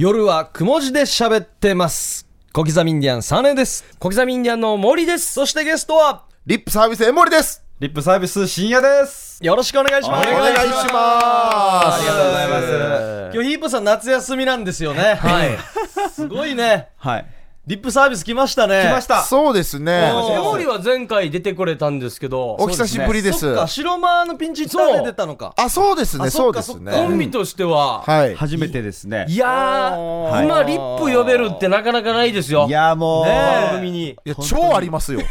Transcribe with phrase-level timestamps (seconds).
[0.00, 2.26] 夜はくも字で喋ってます。
[2.54, 3.84] 小刻みインディアンサネです。
[3.98, 5.34] 小刻みインディアンの森です。
[5.34, 7.62] そしてゲストは、リップサービスエモリです。
[7.80, 9.44] リップサービス深夜です。
[9.44, 10.26] よろしくお願いします。
[10.26, 10.90] お願いします。
[10.90, 12.66] ありがとうございます。
[12.66, 13.34] す。
[13.34, 15.16] 今日ヒープさん夏休みなんですよね。
[15.16, 15.58] はい。
[16.10, 16.88] すごいね。
[16.96, 17.26] はい。
[17.70, 18.82] リップサービス来ましたね。
[18.82, 19.22] 来ました。
[19.22, 20.10] そうですね。
[20.12, 23.38] モリは前回出てくれたんですけど、お久しぶりです。
[23.38, 25.54] そっか、白間のピンチヒッ出たのか。
[25.56, 26.24] あ、そうですね。
[26.24, 26.90] あそうですね。
[26.90, 28.34] コンビとしては、はい。
[28.34, 29.24] 初めてですね。
[29.28, 32.66] いやー、今リップ呼べるってなかなかないですよ。
[32.68, 34.08] いやもう、番組に。
[34.08, 35.20] いや、超ありますよ。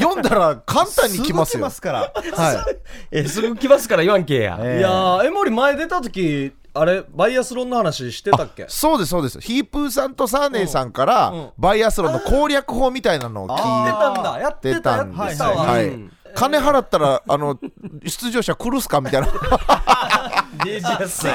[0.00, 1.58] 読んだら簡単に来ますよ。
[1.58, 2.00] すぐ来ますから。
[2.00, 2.56] はい。
[3.22, 4.58] え、すぐ来ますから言わんけや。
[4.60, 8.64] ええいやー、エモリ前出た時、あれ、バイアスロンの話してたっけ？
[8.68, 9.40] そうです、そうです。
[9.40, 13.56] ヒープーさんとサーネーさんから、うんバイアスロンの攻略法みたいなのを聞い
[13.92, 14.38] たんだ。
[14.40, 15.26] やっててた、やたってたわ。
[15.26, 15.48] んですよ。
[15.50, 16.12] はいうん。
[16.34, 17.58] 金払ったら、あの、
[18.06, 19.02] 出場者来るっすか？
[19.02, 19.28] みたいな。
[20.64, 21.28] デジャス敵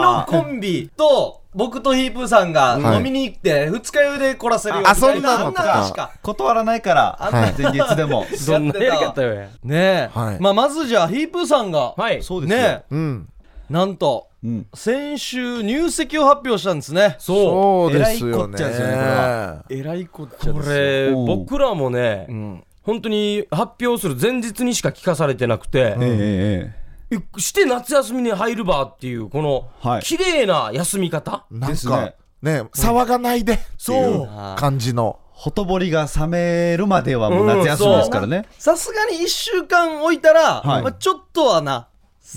[0.00, 6.10] のコンビと、僕とヒープーさんがはい飲みに行って、二日酔いで来らせるよみたいあそんなのとか。
[6.22, 8.26] 断らないから、はい前日でも。
[8.46, 9.48] どんなやり方よや。
[9.62, 10.18] ねえ。
[10.18, 12.22] はいまあ、まずじゃあ、ヒープーさんが、はい。
[12.22, 12.58] そうですよ。
[12.58, 13.28] ねうん。
[13.72, 14.66] え、なんと、うん。
[14.74, 17.16] 先週入籍を発表したんですね。
[17.18, 17.90] そう。
[17.90, 18.56] そうですよね。
[18.58, 20.74] えらいこっちゃですよねこれはえらいこっちゃこですよ。
[20.74, 22.64] れ、うん僕らもね、うん。
[22.82, 26.74] 本当に発表する前日にしか聞かされてなくて、え
[27.10, 31.44] ええして夏休みに入るばっていう、このはい、綺麗な休み方？
[31.50, 35.18] なんですかね、ね、騒がないでっていう感じの。
[35.30, 38.46] ほとぼりが冷めるまではもう夏休みですからね。
[38.58, 41.88] さすがに一週間置いたら、はいまあ、ちょっとはな、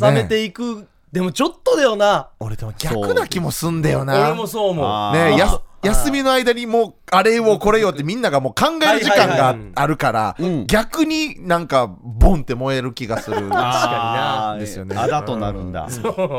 [0.02, 0.88] 冷めていく。
[1.16, 2.28] でもちょっとだよな。
[2.42, 4.20] 俺でも逆な気もすんだよな。
[4.32, 5.14] 俺もそう思う。
[5.14, 15.88] ねや休みの間にもうあれをこれよってみんながもう考える時間があるからうん逆になんかボンって燃える気がする あーですよねあだとなるんだ。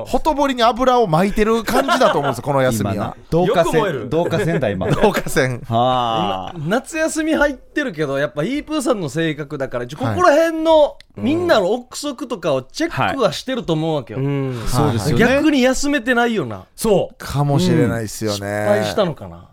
[0.07, 3.17] ほとぼりに油を巻いてる感じだと思うんですよこの休みは。
[3.31, 4.87] 同化よく燃える線、同化線だ今。
[4.89, 6.55] 導火線 はあ。
[6.59, 14.21] 夏休み入ってるけど、やっぱヒープーさんの性格だから、ここら辺のみんなの憶測とかをチェックはしてると思うわけよ。
[14.21, 14.67] うん。
[14.67, 15.25] そうですよね。
[15.25, 16.67] 逆に休めてないよな。
[16.77, 17.15] そう。
[17.19, 18.37] かもしれないですよね。
[18.37, 19.51] 失敗したのかな。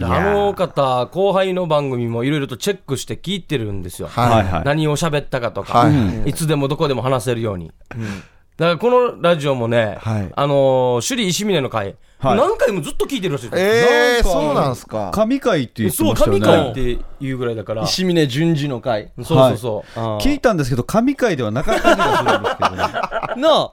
[0.00, 4.08] あの方、後輩の番組もいろいろとチェックして聞いてるんですよ。
[4.08, 4.64] はいはいはい。
[4.64, 5.90] 何を喋ったかとか、は
[6.24, 7.72] いいつでもどこでも話せるように。
[8.56, 13.68] だからこのラジオもね、はいあのー、首里石峰の会、はい何回もずっと聞いてるらしいですよ。
[13.68, 15.10] えー、そうなんすか。
[15.12, 16.72] 神回って言ってそう、ましたよ神会っね。
[16.98, 17.82] ていうぐらいだから。
[17.82, 19.10] 石峰淳二の会。
[19.22, 19.98] そうそうそう。
[20.00, 22.76] あー聞いたんですけど、神回ではなかった気がするんですけどね。
[22.76, 23.70] な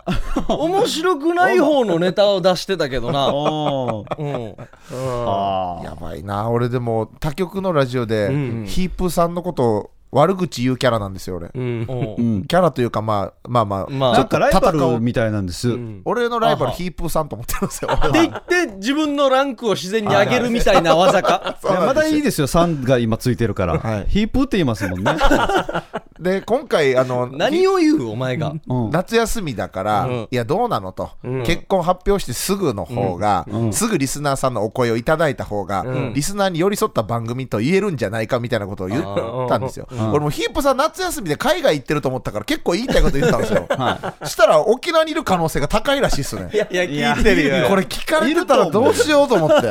[0.48, 3.28] あ、面白くない方のネタを出してたけどな。
[3.36, 5.30] おーうん。
[5.30, 11.52] あやばいな俺でも他局のラジオで、んヒープーさんのことを悪口言うキャラなんですよ俺。
[11.54, 11.62] うん。
[11.62, 12.44] うんーうん。
[12.46, 15.70] キャラというかまあまあまあ、まあなんかライバルみたいなんです。
[16.06, 17.92] 俺のライバルヒープーさんと思ってるんですよ。
[17.94, 21.58] って言って、自分のランクを自然に上げるみたいな技か。
[21.64, 23.78] まだいいですよ、3が今ついてるから。
[23.78, 25.12] はいヒープって言いますもんね。
[26.20, 28.54] で今回あの何を言うお前が。
[28.68, 46.50] うん夏休みだから、うんいやどうなのと、うん結婚発表してすぐの方が、うんすぐリスナーさんのお声をいただいた方が、うんリスナーに寄り添った番組と言えるんじゃないかみたいなことを言ったんですよ、ん俺もヒープさん夏休みで海外行ってると思ったから結構言いたいこと言ったんですよ、 はしたら沖縄にいる可能性が高いらしいっすね。
[46.54, 47.14] いやいや、いや。
[47.14, 47.68] 聞いてるよ。
[47.68, 49.62] これ聞かれてたらどうしようと思っ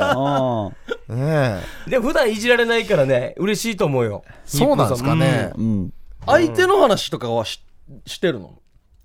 [1.09, 1.15] て。
[1.15, 4.23] ねで、普段いじられないからね、嬉しいと思うよ。
[4.45, 5.53] そうなんですかね。
[5.57, 5.93] ー、うん。
[6.27, 7.63] 相手の話とかはし
[8.07, 8.59] してるの？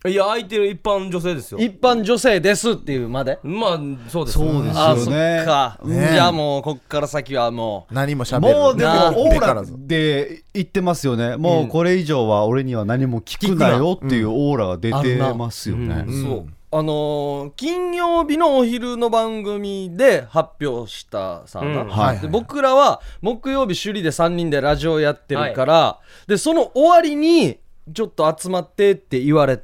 [0.06, 1.60] いや、相手の一般女性ですよ。
[1.60, 3.40] 一般女性ですっていうまで？
[3.42, 4.38] まあ、そうです。
[4.38, 5.44] そうですあそっよね。
[5.46, 5.80] か。
[5.84, 11.38] ねじゃあもう、こっから先はも何もしゃべるもうでなも、オーラで言ってますよね。
[11.38, 16.04] もうこれ以上は俺には何も聞くなよっていうオーラが出てますよね。
[16.06, 16.46] う、そう。
[16.76, 27.60] あのー金曜日のお昼の番組で発表したさ、うんはいで僕らは木曜日首里で3人でラジオやってるから、でその終わりに
[27.94, 29.64] ちょっと集まってって言われて、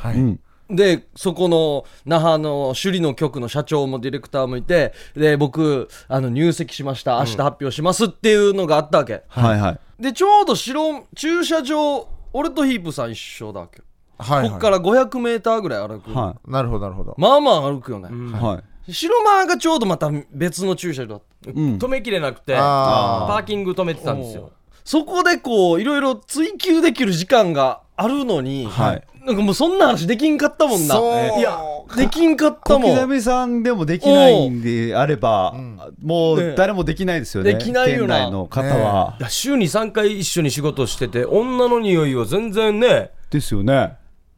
[0.00, 0.16] はい。
[0.16, 0.40] うん。
[0.70, 7.18] でそこの那覇の首里の局の社長もディレクターもいてで僕あの入籍しました。
[7.18, 10.02] 明日発表しますっていうのがあったわけ、はいはい。
[10.02, 13.78] でちょうど白駐車場俺とヒープさん一緒だわけ。
[13.78, 13.84] よ、
[14.18, 14.50] はい。
[14.50, 17.14] こっから500メーターぐらい歩く、はなるほどなるほど。
[17.18, 18.32] まあまあ歩くよね、い。
[18.32, 18.92] はい。
[18.92, 21.50] 白間がちょうどまた別の駐車場だった。
[21.50, 21.78] うん。
[21.78, 24.52] 止めきれなくて、パーキング止めてたんですよ。
[24.84, 30.94] そこでこういろいろ追求できる時間があるのに、はいなんかもうそんな話できんかったもんな。
[30.94, 31.38] そう。
[31.38, 31.60] いや
[31.96, 32.94] できんかった小もん。
[32.94, 35.54] 刻みさんでもできないんであれば、
[36.02, 37.54] もねう誰もできないですよね。
[37.54, 38.16] できないよな。
[38.16, 39.16] 県内の方は。
[39.20, 43.10] いや週に3回一緒に仕事してて女の匂いは全然ね。
[43.30, 43.96] ですよね。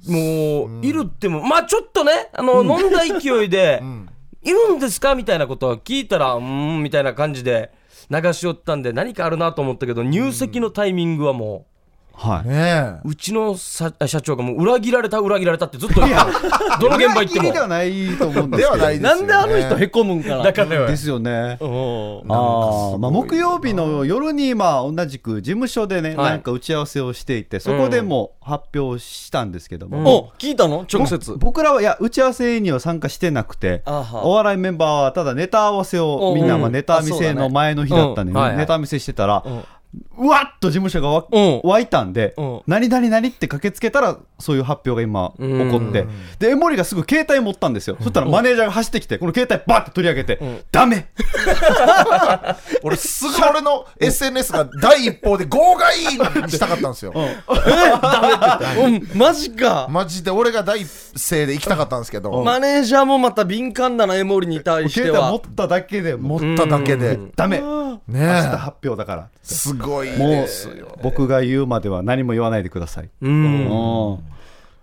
[0.09, 3.83] もう、いるってもまあちょっとねあの、飲んだ勢いで、
[4.43, 7.71] いるんですかみたいなことを聞いたらうーんみたいな感じで
[8.11, 11.67] 流し寄ったんで何かあるなと思ったけど入籍のタイミングはも
[12.15, 12.49] はい。
[12.49, 16.79] ねううちのさ社長がもう裏切られた裏切られたってずっと言ってた。
[16.79, 17.41] どの現場行っても。
[17.41, 18.57] 裏切りではないと思うんえ。
[18.59, 18.77] ですけど。
[18.77, 19.21] ではないですよ、ね。
[19.21, 19.23] な。
[19.23, 21.59] んであの人へこむんかなだからよですよね。
[21.61, 26.31] うんああまあ、木曜日の夜にまあ同じく事務所でね、はい。
[26.31, 30.87] なんか打ち合わせをしていてそこでも発表したんですけども、お聞いたの？
[30.93, 31.33] 直接。
[31.33, 36.73] ぼ僕らはいや打ち合わせには参加してなくてあはお笑いメンバーはただネタ合わせをおみんなまあうん。
[36.73, 38.39] ネタ見せの前の日だったんで、うん。
[38.39, 38.57] はいはい。
[38.59, 39.65] ネタ見せしてたら、ん
[40.17, 41.61] うわっと事務所がわうん。
[41.65, 42.63] 湧いたんで、うん。
[42.67, 46.07] 何々何って駆けつけたらそういう発表が今起こって、
[46.39, 51.09] で江森がすぐ携帯持ったんですよ、そしたらマネージャーが走ってきてこの携帯バッて取り上げて、ダメ。
[52.83, 57.13] 俺すぐ俺の SNS が第一報で号外にしたかったんですよ。
[57.15, 59.09] うん。
[59.19, 59.87] マジか。
[59.91, 67.19] マジで俺が第一声で行きたかったんですけど、マネージャーもまた敏感だなエモリに対して携帯持はっただけで持っただけで。
[67.37, 67.61] ダメ。
[67.61, 67.63] ね
[68.09, 68.57] 明日え。
[68.57, 69.29] 発表だから。
[69.43, 70.97] すごいもですよ。
[70.99, 73.33] う僕が言うまでは何も言わないでください、うん。
[73.33, 74.33] うん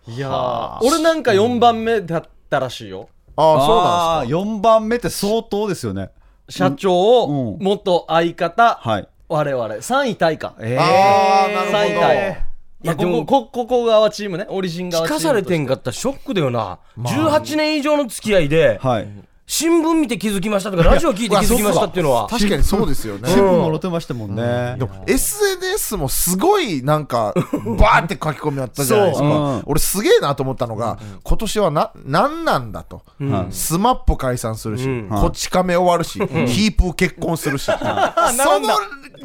[0.07, 3.09] いやー俺なんか4番目だったらしいよ。
[3.35, 4.39] ああ、そうなんですか。
[4.39, 6.09] 4番目って相当ですよね。
[6.49, 7.57] 社長うん。
[7.59, 9.07] 元相方はい。
[9.27, 9.65] 我々。
[9.67, 12.49] 3位タイかえああ、なるほ最大ど。
[12.81, 14.47] いやでもこここ側チームね。
[14.49, 19.07] オリジン側チーム聞かされてんかったらショックだよな、18年以上の付き合いで、はい
[19.51, 22.27] 新聞見て気づきましたとかラジオ聞いて気づきましたっていうのは。
[22.27, 23.27] 確かにそうですよね。
[23.29, 27.33] 新聞もろてましたもんね、でも SNS もすごいなんか
[27.79, 33.01] バーって書き込みあったじゃないですか、俺すげえなと思ったのが、今年はな何なんだと、
[33.49, 35.09] スマップ解散するし、うん。
[35.09, 38.69] こち亀終わるし、ヒープー結婚するし、 その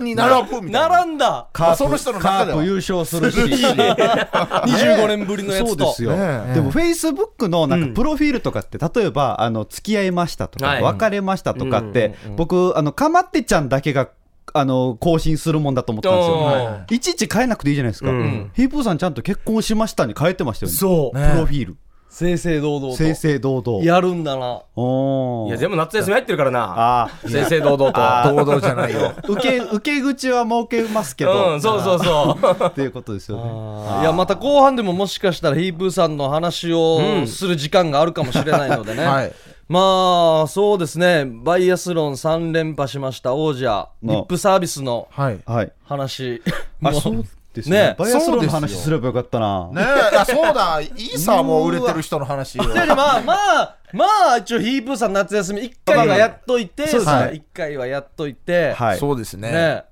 [0.03, 0.97] に並ぶみたいな。
[0.97, 1.49] 並んだ。
[1.53, 2.59] カープその人の中では。
[2.59, 3.39] カープ優勝するし。
[3.39, 5.69] 25 年ぶりのやつと。
[5.69, 6.11] そうですよ、
[6.55, 10.83] でもフェイスブックのなんかプロフィールとかって、例えばあの付き合いましたとか、はい。
[10.83, 14.09] 別れましたとかって、僕あのかまってちゃんだけが
[14.53, 18.51] あの更新するもんだと思ったんですよ、はいちいち変えなくていいじゃないですか、うん。
[18.55, 20.79] ヒープーさんちゃんと結婚しましたに変えてましたよね。
[20.79, 21.31] そう、ね。
[21.33, 21.77] プロフィール。
[22.15, 22.97] 正々堂々と。
[22.97, 23.85] 正々堂々。
[23.85, 24.63] やるんだな。
[24.77, 25.49] おー。
[25.49, 27.03] いやでも夏休み入ってるからな。
[27.03, 27.29] あー。
[27.29, 28.37] 正々堂々と。
[28.37, 29.13] 堂々じゃないよ。
[29.29, 32.47] 受け受け口は設けますけど、うんそうそうそう。
[32.67, 34.03] っていうことですよね。
[34.03, 39.33] いやまた後半でももしかしたらヒープーさんの話をする時間があるかもしれないのでね、 はい
[39.67, 41.25] まあそうですね。
[41.27, 43.89] バイアスロン3連覇しました王者。
[44.03, 45.35] リップサービスのはい。
[45.37, 45.73] ねはい。
[45.85, 46.43] 話。
[46.83, 47.25] あそう
[47.55, 47.79] ですね。
[47.79, 47.97] ね。
[47.99, 49.71] バイアスロンの話ですればよかったな。
[49.77, 49.81] え
[50.17, 50.81] あそうだ。
[50.81, 57.17] イーサーも売れてる人の話をいやいやまあまあまあ一応ヒープーさん夏休み1回はやっといて、そうですね。
[57.33, 58.99] 1回はやっといて、はい。
[58.99, 59.51] そうですね。
[59.51, 59.85] ね。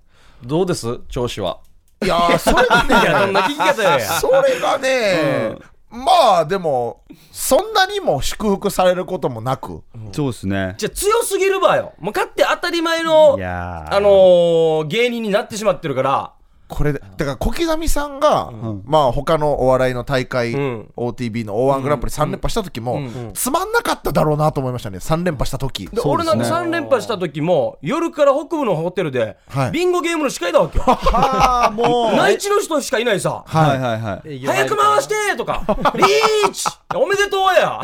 [0.44, 1.00] どうです？
[1.08, 1.60] 調子は。
[2.02, 2.90] いやーそれがね
[4.20, 5.56] それがね、
[5.92, 10.74] まあでもそんなにも祝福されることもなく、そうですね。
[10.78, 11.92] じゃあ強すぎるばよ。
[11.98, 13.94] もう勝って当たり前のいやー。
[13.94, 16.32] あのー、芸人になってしまってるから
[16.72, 18.50] これだから小刻みさんが、
[18.84, 20.90] まあ他のお笑いの大会、うん。
[20.96, 23.00] OTB の O−1 グランプリ3連覇した時も、
[23.34, 24.98] つまんなかっただろうなと思いましたね。
[24.98, 25.86] 3連覇した時。
[25.86, 29.70] で俺なんか3連覇した時も夜から北部のホテルで、はい。
[29.72, 30.84] ビンゴゲームの司会だわけよ。
[30.86, 32.16] あーもう。
[32.16, 33.44] 内地の人しかいないさ。
[33.46, 34.38] はいはいはい。
[34.46, 35.62] 早く回してとか。
[35.94, 36.68] リーチ。
[36.94, 37.80] おめでとうや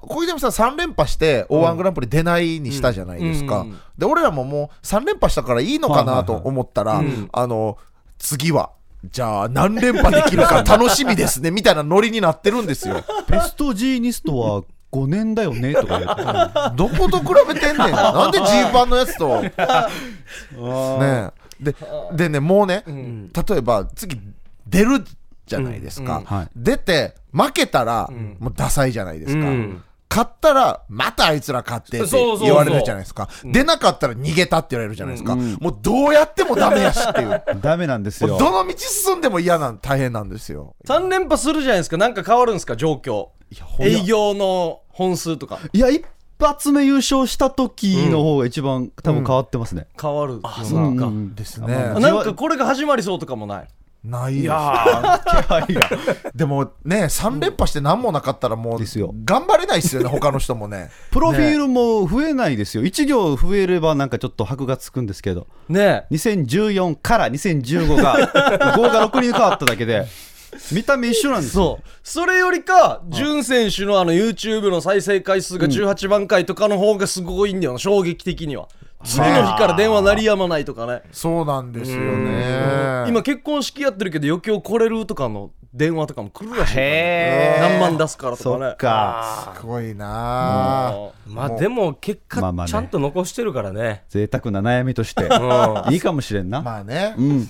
[0.00, 3.66] 小泉さん3連覇して O−1 グランプリ出ないにしたじゃないですか、
[3.96, 7.02] で俺らももう3連覇したからいいのかなと思ったら、
[7.32, 7.78] あの
[8.18, 8.72] 次は
[9.04, 13.02] じゃあ何連覇できるか 楽しみですねみたいなノリになってるんですよ。
[13.28, 14.62] ベストジーニストは
[14.92, 16.76] 5年だよねとか言って。
[16.76, 17.92] どこと比べてんねん。
[17.92, 19.40] なんでジーパンのやつと。
[19.42, 21.30] ねえ。
[21.60, 21.74] で
[22.12, 24.18] でねもうね、例えば次
[24.66, 25.04] 出る
[25.50, 26.24] じゃないですか、うん。
[26.24, 26.48] はい。
[26.54, 29.82] 出て負けたら、もうダサいじゃないですか、うん。
[30.08, 32.46] 勝ったらまたあいつら勝ってってそうそうそう。
[32.46, 33.28] 言われるじゃないですか。
[33.44, 37.42] 出なかったら逃げたって言われるじゃないですか、もうどうやってもダメやしっていう。
[37.60, 38.38] ダメなんですよ。
[38.38, 40.76] どの道進んでも嫌なん大変なんですよ。
[40.86, 41.96] 3連覇するじゃないですか。
[41.96, 43.28] なんか変わるんですか状況。
[43.80, 45.58] 営業の本数とか。
[45.72, 46.04] いや一
[46.40, 50.40] 発目優勝した時の方が一番多分変わってますね、変わる。
[50.42, 50.96] あうん。
[50.98, 53.68] うんですね、あなんかこれが始まりそうとかもない
[54.02, 54.52] ないです 気
[55.48, 55.90] 配が。
[56.34, 59.14] でもね3連覇して何もなかったらもうですよ。
[59.24, 60.90] 頑張れないですよね他の人もね。
[61.10, 65.46] プロフィールも増えないですよ、1行増えればなんかちょっと箔がつくんですけど。
[65.68, 66.06] ね。
[66.10, 70.06] 2014から2015が5が6に変わっただけで。
[70.72, 71.62] 見た目一緒なんですよ。
[71.62, 71.90] そう。
[72.02, 78.68] それよりか潤選手のあの YouTube の再生回数が18万回とかの方がすごいんだよな衝撃的には
[79.04, 81.02] 次の日から電話鳴りやまないとかね。
[81.12, 83.04] そうなんですよね。
[83.08, 86.92] 今結婚式やってるけど余興来れるとかの電話とかも来るらしいからね。
[86.92, 88.72] へえ何万出すからとそかね。
[88.72, 89.54] っか。
[89.56, 90.88] すごいな。
[90.88, 92.72] あまあでも結果まあまあね。
[92.72, 94.04] ちゃんと残してるからね。
[94.08, 95.24] 贅沢な悩みとして。
[95.24, 95.92] うん。
[95.92, 97.14] いいかもしれんな、まあね。
[97.16, 97.48] うん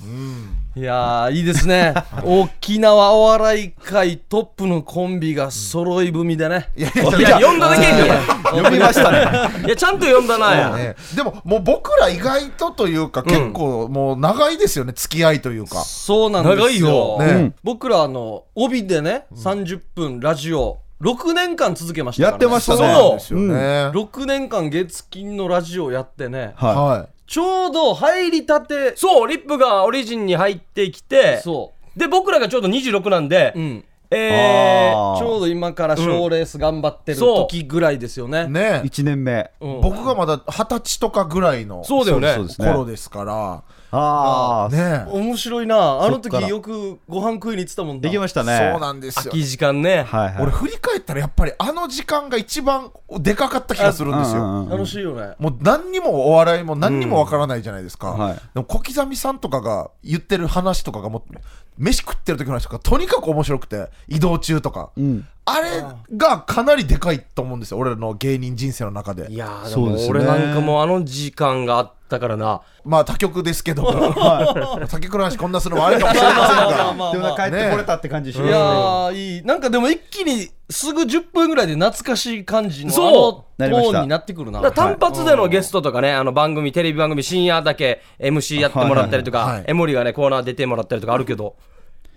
[0.76, 1.94] いやーいいですね。
[2.22, 6.68] 沖縄お笑い界トップのコンビが揃い踏みでね。
[6.76, 8.10] いやいやいや読んだだけやんけ
[8.50, 9.18] 読みましたね。
[9.66, 10.54] いやちゃんと読んだな。
[10.54, 10.94] やね。
[11.16, 14.92] でももう僕ら意外とというか結構もう長いですよね。
[14.94, 15.82] 付き合いというか。
[15.82, 16.64] そうなんですよ。
[16.64, 17.18] 長いよ。
[17.18, 17.26] ね。
[17.26, 17.54] うん。
[17.64, 23.18] 僕らあの帯でね30分ラジオ6年間続けましたから、ね、やってましたね。
[23.18, 23.46] そう。
[23.48, 23.54] ね。
[23.88, 26.52] 6年間月金のラジオやってね。
[26.56, 28.96] ははちょうど入りたて。
[28.96, 31.40] そうリップがオリジンに入ってきて。
[31.44, 38.82] そで僕らがちょうど26なんでう、うん、えーちょうど今から賞レース頑張ってる時ぐらいですよね、いね。
[38.84, 39.48] 1年目。
[39.60, 39.80] うん。
[39.80, 42.36] 僕がまだ二十歳とかぐらいのそうだよね。
[42.58, 45.04] 頃ですからああ、ね。
[45.10, 46.02] 面白いな。
[46.02, 48.70] あの時よくご飯食いに行ってたもんだできましたね。
[48.72, 49.32] そうなんですよ。
[49.32, 50.02] 空き時間ね。
[50.02, 50.42] はいはい。
[50.42, 54.42] 俺振り返ったらやっぱりあの時間が一番でかかった気がするんですよ。
[54.42, 55.34] うんうんうん楽しいよね。
[55.38, 58.18] もう何にもお笑いも何にもわからないじゃないですか、うん。
[58.18, 58.34] はい。
[58.34, 61.34] でも小刻みさんとかが言ってる話とかがもう
[61.76, 69.30] 飯食ってる時の話とかとにかく面白くて移動中とか、うんあれがかなりでかいと思うんですよ俺らの芸人人生の中で。
[69.32, 70.12] いやーでそうですね。
[70.12, 72.60] も俺なんかもうあの時間があったからな。
[72.84, 73.90] まあ他局ですけども。
[74.86, 76.94] 他局の話こんなするのもあれかもしれませんが。
[76.94, 78.58] まあでもなんか帰ってこれたって感じしますいね。
[78.58, 79.42] やーいい。
[79.42, 83.92] なんかでも一気にすぐ10分ぐらいで懐かしい感じのそあのなりました。
[83.92, 84.60] トーンになってくるな。
[84.60, 89.64] だから単発でのゲストとかね、あの番組、テレビ番組、深夜だけ MC やってもらったりとか、はいはいはい。
[89.68, 91.56] エモリがね、コーナー出てもらったりとかあるけど、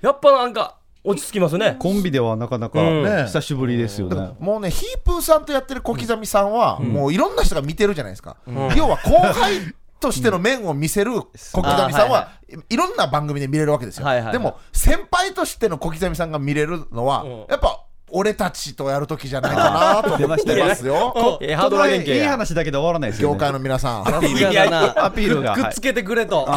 [0.02, 1.76] やっぱなんか、落ち着きますね。
[1.80, 3.04] コンビではなかなかうん。
[3.04, 3.24] ね。
[3.26, 8.38] 久しぶりですよね、もうねヒープーさんとやってる小刻みさんは、もういろんな人が見てるじゃないですか、
[8.76, 12.32] 要は後輩としての面を見せる小刻みさんは、
[12.70, 14.34] いろんな番組で見れるわけですよ、はいはいはい。
[14.34, 17.40] でも先輩としての小刻みさんが見れるのは、うん。
[17.50, 17.83] やっぱ
[18.16, 21.40] 俺たちとやるときじゃないかなと思ってますよ。
[21.42, 22.30] いいや。
[22.30, 23.34] 話だけで終わらないですよね。
[23.34, 24.08] 業界の皆さん。
[24.08, 25.56] アピールが。
[25.56, 26.48] くっつけてくれと、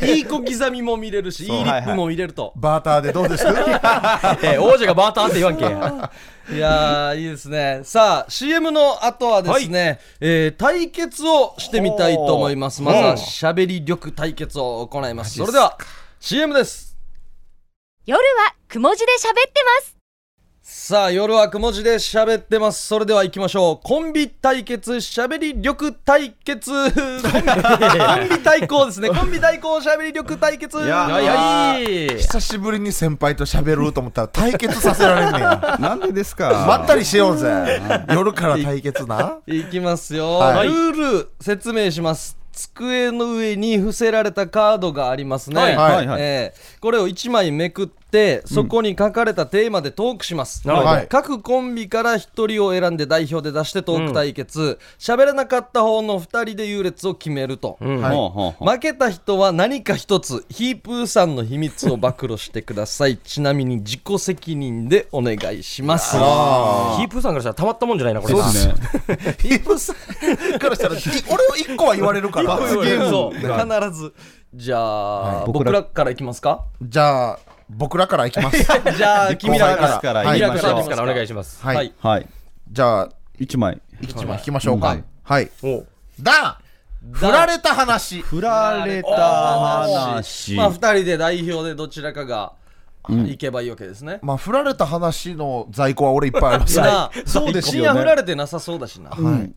[0.00, 0.24] い、い。
[0.24, 1.50] 小刻みも見れるしいい。
[1.50, 3.44] リップも見れると、バーターでどうです？
[3.46, 6.10] えー王者がバーターって言わんけや。
[6.50, 7.80] いやーいいですね。
[7.84, 12.80] さあ CM の後はですね、えー対決をしてみたいと思います。
[12.82, 15.36] まずはしゃべり力対決を行います。
[15.38, 15.76] それでは
[16.20, 16.96] CM です。
[18.06, 20.01] 夜はくも字で喋ってます。
[20.64, 22.86] さあ夜はくも字で喋ってます。
[22.86, 23.86] それでは行きましょう。
[23.86, 26.70] コンビ対決しゃべり力対決。
[26.70, 29.08] コンビ対抗ですね。
[29.10, 30.78] コンビ対抗しゃべり力対決。
[30.78, 31.24] いやい。
[31.24, 32.08] やい。
[32.16, 35.76] 久しぶりに先輩と喋ると思ったら対決させられんねや。
[35.82, 36.50] なんでですか？
[36.50, 37.82] まったりしようぜ。
[38.10, 39.38] 夜から対決な。
[39.48, 40.68] いきますよ、はい。
[40.68, 40.92] ルー
[41.22, 42.36] ル説明します。
[42.52, 45.76] 机の上に伏せられたカードがありますね、はい。
[45.76, 46.06] はい。
[46.06, 46.22] はい。
[46.22, 48.01] えーこれを1枚めくって
[48.44, 51.06] そこに書かれたテーマでトークします、なるほどはい。
[51.08, 54.78] 各コンビから1人を選んで代表で出してトーク対決。
[54.98, 58.00] 喋、らなかった方の2人で優劣を決めると、うん。
[58.00, 58.64] はい。
[58.64, 63.16] 負けた人は何か一つヒープーさんの秘密を暴露してください。
[63.16, 66.16] ちなみに自己責任でお願いします。
[66.18, 68.34] あヒープーさんからしたらたまったもんじゃないな、これ。
[68.34, 68.74] そうですね。
[69.40, 70.98] ヒープさんからしたらい
[71.30, 72.56] 俺を一個は言われるから。
[72.56, 74.12] 罰ゲームそう必ず。
[74.54, 76.64] じゃあ、僕ら僕らからいきますか？
[76.82, 77.38] じゃあ
[77.76, 78.58] 僕らからいきます。
[78.96, 80.20] じゃあ君らか後輩ですから。
[80.20, 80.34] はい。
[80.34, 81.64] ミラクル行きましょうですからお願いします。
[81.64, 81.92] はい、はい。
[82.00, 82.26] はい。
[82.70, 83.80] じゃあ1枚。
[84.00, 84.38] 一枚。
[84.38, 85.50] 引きましょうか、はい。
[86.20, 86.56] ダン
[87.12, 88.22] 振られた話。
[88.22, 90.54] 振られた話。
[90.54, 92.52] まあ2人で代表でどちらかが
[93.08, 96.74] 行けばいいわけですね、まあ振られた話の在庫は俺いっぱいあります。
[97.26, 97.82] そうですよね。
[97.82, 99.24] 深夜振られてなさそうだしな、うん。
[99.24, 99.52] はい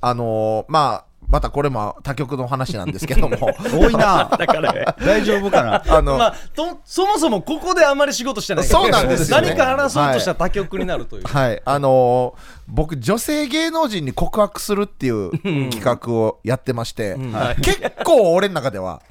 [0.00, 3.36] あのー、まあまたこれも他局の話なんですけども。
[3.72, 4.28] 多いな。
[4.36, 4.72] だから。
[4.72, 4.84] ね。
[4.98, 5.82] 大丈夫かな。
[5.88, 9.48] あの、まあ、とそもそもここであんまり仕事してないそうなんですよね。
[9.48, 15.30] 何か話そうとしたら他局になるという、はい、あのー僕、女性芸能人に告白するっていう
[15.70, 17.16] 企画をやってまして、
[17.62, 19.02] 結構俺の中では、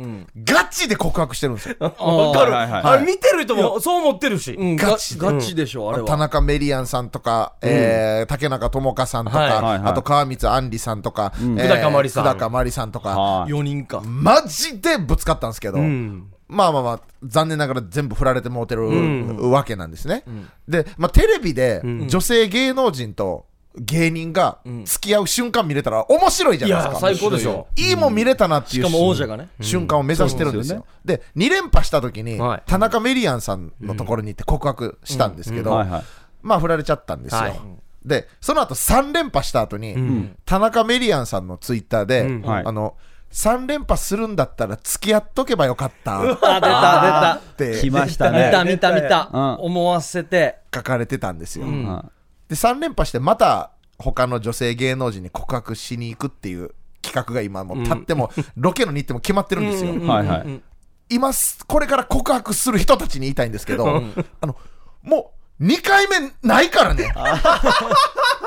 [0.44, 1.76] ガチで告白してるんですよ。
[1.80, 1.90] わ
[2.34, 2.52] かる。
[2.52, 4.54] はいはいあれ見てる人もそう思ってるし。
[4.54, 9.50] うん、ガガチチガチでしょあれ田は中メリアンさんとか、えー竹中智香さんとか、はい。
[9.50, 9.82] はいはい。
[9.92, 12.24] あと川光杏里さんとか、えー久高まりさん。
[12.24, 13.52] 久高まりさんとか、はい。
[13.52, 14.02] 4人か。
[14.02, 16.32] マジでぶつかったんですけど、うん。
[16.48, 19.52] まあまあまあ、残念ながら全部振られてもうてるん。
[19.52, 20.24] わけなんですね。
[20.68, 23.46] で、まあ、テレビで女性芸能人と
[23.76, 27.00] 芸人が付き合う瞬間見れたら面白いじゃないですか。
[27.00, 27.68] 最高でしょ。
[27.76, 28.84] いいもん見れたなっていう。
[28.86, 29.50] しかも王者がね。
[29.62, 30.86] 瞬間を目指してるんですよ。
[31.06, 32.64] で2連覇した時に、はい。
[32.66, 36.04] 田中メリアンさんのところに行って告白したんですけど、はいはい
[36.42, 37.42] まあ振られちゃったんですよ。
[37.42, 37.60] はい。
[38.06, 40.36] でその後3連覇した後に、ん。
[40.46, 42.42] 田中メリアンさんのツイッターで、うん。
[42.42, 42.64] はい。
[42.66, 42.96] あの
[43.32, 46.22] 3連覇するんだったら付き合っとけばよかった。
[46.24, 47.42] 出た出た。
[47.58, 48.48] て来ましたね。
[48.48, 49.56] 見た見た見た、うん。
[49.66, 50.58] 思わせて。
[50.74, 52.12] 書かれてたんですよ、うん
[52.50, 60.62] で3連覇してまた他の女性芸能人に告白しに行くっていう企画が今もう立っても、ロケの日程も決まってるんですよ、はいはい。
[61.10, 64.04] 今すこれから告白する人たちに言いたいんですけど、
[64.42, 64.56] あの
[65.02, 67.12] もう2回目ないからね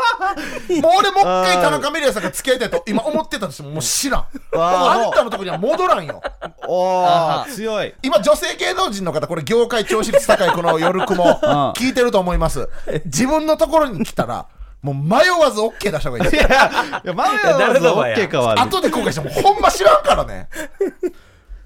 [0.80, 4.26] もう俺もう一回田中メリアさんが付き合いたいと今思ってたとしてももう知らん。
[4.54, 6.22] あんたのとこには戻らんよ。
[6.66, 7.94] おあー強い。
[8.02, 11.24] 今女性芸能人の方これ業界調子率高いこの夜雲。
[11.74, 12.68] 聞いてると思います。
[13.06, 14.46] 自分のところに来たら
[14.82, 16.30] もう迷わず OK 出した方がいい。
[16.30, 20.48] ですいやいや前は誰だお前 OK かは後で後悔してもほんま知らんからね。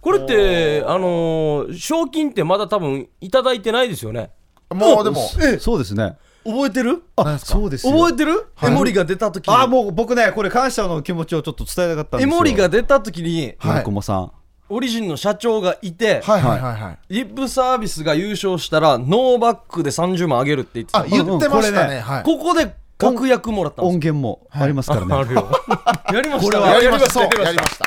[0.01, 4.31] これってあのー賞金ってまだ多分いただいてないですよね。
[4.71, 5.29] もうでも。
[5.61, 7.03] そうですね覚えてる？
[7.17, 7.53] 何ですか？
[7.53, 7.93] そうですよ。
[7.93, 9.49] 覚えてる、エモリが出た時。
[9.49, 12.35] にあもう僕ねこれ感謝の気持ちをちょっと伝えたかったんですよ。
[12.35, 13.83] エモリが出た時にはい。
[13.85, 14.33] 小もさん。
[14.69, 16.99] オリジンの社長がいて、はいはいはいはい。
[17.09, 21.00] リップサービスが優勝したらノーバックで30万あげるって言ってた。
[21.00, 22.23] あ言ってましたうんこれねねはい。
[22.25, 24.12] ここで確約もらったん音です。
[24.12, 25.49] 源もありますからね、あるよ。
[26.12, 26.45] やりました。
[26.47, 27.21] これはねやりました。
[27.23, 27.45] やりました。
[27.45, 27.87] やりました。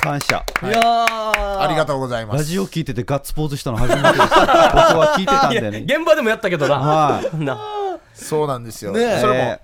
[0.00, 0.44] 感謝。
[0.62, 0.66] い。
[0.70, 1.60] やー。
[1.60, 2.38] ありがとうございます。
[2.38, 4.14] ラジオ聞いててガッツポーズしたの初めてです。
[4.18, 6.76] 僕は聞いてたん いやでね現場でもやったけどな。
[6.76, 7.34] はい。
[7.44, 7.58] な
[8.16, 8.92] そうなんですよ。
[8.92, 9.20] ねえ。
[9.20, 9.60] それも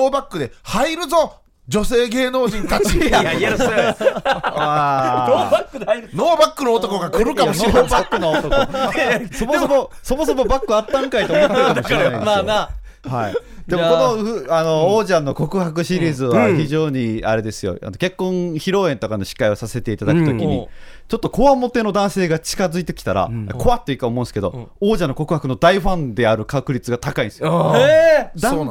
[0.00, 2.98] ノーバックで入るぞ女性芸能人たち。
[2.98, 4.12] いやいやそうやノー
[4.56, 7.82] あバックで入るノーバックの男が来るかもしれない。
[7.82, 9.36] ノーバックの男。
[9.36, 12.20] そもそもそもそもバックあったんかいと思ってるかもしれないですよ。
[12.24, 12.70] まあな
[13.04, 13.34] はい、
[13.66, 20.66] でもこのふあの、王者の告白シリーズは非常にあれですよ、あの結婚披露宴とかの司会をさせていただくときに、うん。
[21.08, 23.28] ちょっとこわもての男性が近づいてきたら、
[23.58, 27.74] 怖っていいか思うんですけど、王者の告白の大ファンである確率が高いんですよ。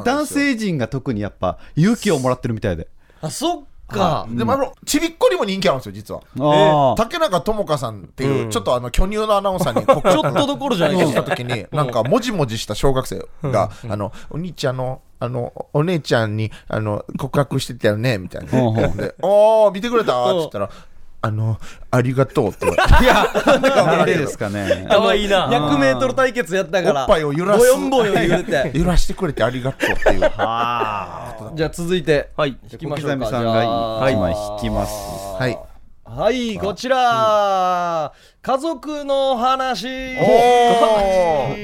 [0.04, 2.88] 男性陣が特にやっぱ勇気をもらってるみたいで。
[3.22, 6.20] ー、あそっか、でもあのちびっこにも人気あるんですよ実は。
[6.38, 6.94] あー。
[6.96, 10.12] 竹中智香さんっていう、ちょっとあの巨乳のアナウンサーに告白。
[10.22, 20.70] ちょっとどころじゃないした時になんかもじもじした小学生が、あのお兄ちゃんのあのお姉ちゃんにあの告白してたよねみたいな、で「おー見てくれた?」って言ったら
[21.24, 21.58] 「あの
[21.92, 24.86] ありがとう」って言われていや、なんでですかね。
[24.88, 34.92] かわいいな100メートル対決やったからおっぱいを揺らすボヨンボヨン揺れて揺らしてくれてありがとうっていうじゃあ続いてはい引きましょうかさんが今引きます。
[35.38, 35.58] はい
[36.04, 39.82] はいこちら家族の話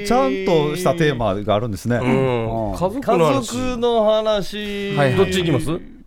[0.07, 1.97] ちゃんとしたテーマがあるんですね。
[1.97, 5.98] うん家族家の話族の話、はいはいどっち行きます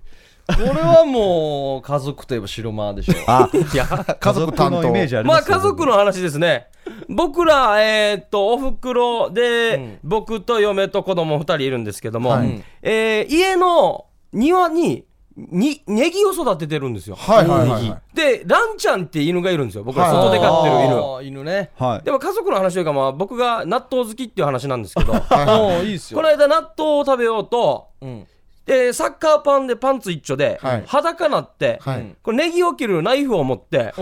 [0.47, 3.13] これはもう家族といえば白間でしょ。
[3.27, 4.81] あ、いや家族担当。
[4.81, 6.67] のイメージありまあ家族の話ですね。
[7.07, 12.63] 僕らえーっとおふくろで、僕と嫁と子供2人いるんですけども、はい。
[12.81, 15.05] えー家の庭に
[15.37, 17.15] にネギを育ててるんですよ。
[17.15, 18.15] はいはいはいはい。
[18.15, 19.83] でランちゃんって犬がいるんですよ。
[19.83, 20.13] 僕らはい。
[20.13, 21.39] 外で飼ってる犬。
[21.39, 21.69] 犬ね。
[21.77, 22.05] はい。
[22.05, 25.13] でも家族の話というかまあ僕が納豆好きっていう話なんですけど。
[25.13, 28.27] この間納豆を食べようと、うん
[28.65, 30.83] でサッカーパンでパンツ一丁で、はい。
[30.85, 32.15] 裸なって、はい。
[32.21, 33.93] これネギを切るナイフを持って、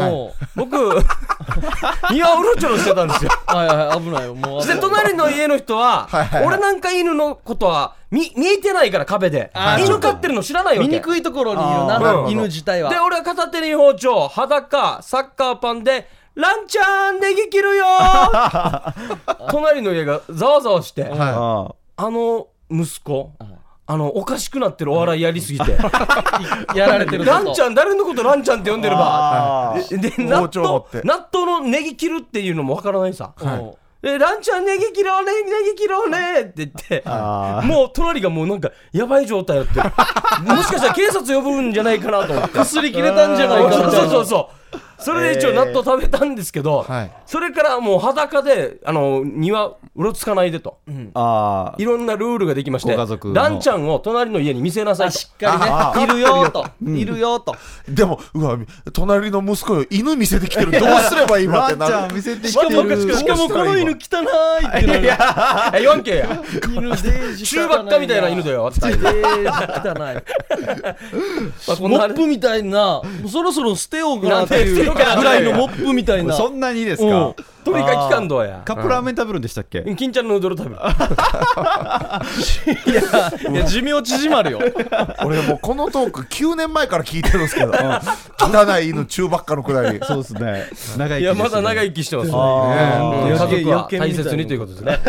[0.55, 0.75] 僕
[2.11, 3.31] 庭をうろちょろしてたんですよ。
[3.47, 4.35] はいはい危ないよ。
[4.35, 6.47] もうで隣の家の人ははいはいはい。
[6.47, 9.51] 俺なんか犬のことは見見えてないから壁で。
[9.79, 10.89] 犬飼ってるの知らないわけ。
[10.89, 12.89] 見にくいところにいるあなー犬自体は。
[12.89, 17.85] で俺は片手に包丁裸サッカーパンで「ランちゃんネギ切るよ!
[19.49, 23.31] 」隣の家がざわざわして、はああの息子、
[23.91, 25.71] あのおかしくなってるお笑いやりすぎて。
[26.77, 29.73] やられてるランちゃん誰のことランちゃんって呼んでれば。
[29.73, 33.55] あでで納豆納豆のネギ切るっていうのもわからないさ、は
[34.03, 34.05] い。
[34.05, 37.03] でランちゃんネギ切ろうねネギ切ろうねって言って。
[37.65, 39.81] もう隣がもうなんかやばい状態やって。
[39.81, 42.59] もしかしたら警察呼ぶんじゃないかなと思って。
[42.61, 43.91] 薬切れたんじゃないかな。
[43.91, 47.11] そうそうそうそれで一応納豆食べたんですけど、はい。
[47.25, 50.79] それからもう裸であの庭うろつかないでと、
[51.13, 53.33] あいろんなルールができましてご家族の。
[53.33, 55.11] ランちゃんを隣の家に見せなさい。
[55.11, 56.65] としっかりねいるよと。
[56.81, 57.55] いるよと。
[57.87, 58.57] でもうわ
[58.93, 60.71] 隣の息子よ犬見せてきてる。
[60.71, 61.95] どうすればいいわランちってなる。
[61.95, 63.15] ゃん見せてきしかもてる。
[63.15, 64.07] しかもこの犬汚いって
[64.87, 65.09] なる。
[65.75, 66.15] え言わんけ。
[66.17, 66.27] や
[67.45, 70.19] 中ばっかみたいな犬だよデージ汚い。
[71.67, 76.33] まあモップみたいなそろそろ捨てようかなっていうなんで捨てようかなぐらいのモップみたいな。
[76.35, 77.09] そんなにですうん。
[77.09, 79.83] か鳥が期間どうやカップラーメン食べるんでしたっけ？
[79.95, 80.81] 金ちゃんのヌードル食べる
[82.91, 83.01] いや
[83.51, 84.59] いや寿命縮まるよ。
[85.23, 87.73] 俺もうこのトーク9年前から聞いてるんですけど。
[88.39, 89.99] 汚い犬中ばっかのくだり。
[90.01, 90.67] そうですね。
[90.97, 92.37] 長生きいやまだ長生生きしてますあね。
[93.33, 94.99] ー家族は大切にということですね。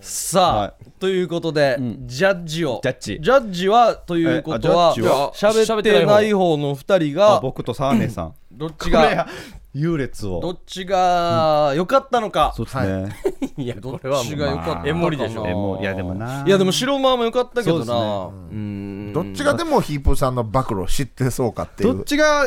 [0.00, 0.72] さあ、はい。
[1.00, 2.06] ということで、ん。
[2.06, 2.80] ジャッジを。
[2.82, 3.18] ジャッジ。
[3.20, 9.26] ジャッジはということは喋ってない方の2人があ僕とサーネさんどっちが
[9.72, 10.40] 優劣を。
[10.40, 13.16] どっちが良かったのか、そうですね。
[13.56, 13.66] い。
[13.68, 14.82] やどっこれはもうちが良かったのか。
[14.82, 15.46] なエモリでしょ。
[15.46, 16.44] えもういやでもな。
[16.44, 17.84] いやでも白間も良かったけどな。
[17.84, 19.12] そうん。
[19.12, 21.94] どっちがでもヒープーさんの暴露を知ってそうかっていう。
[21.94, 22.46] どっちが、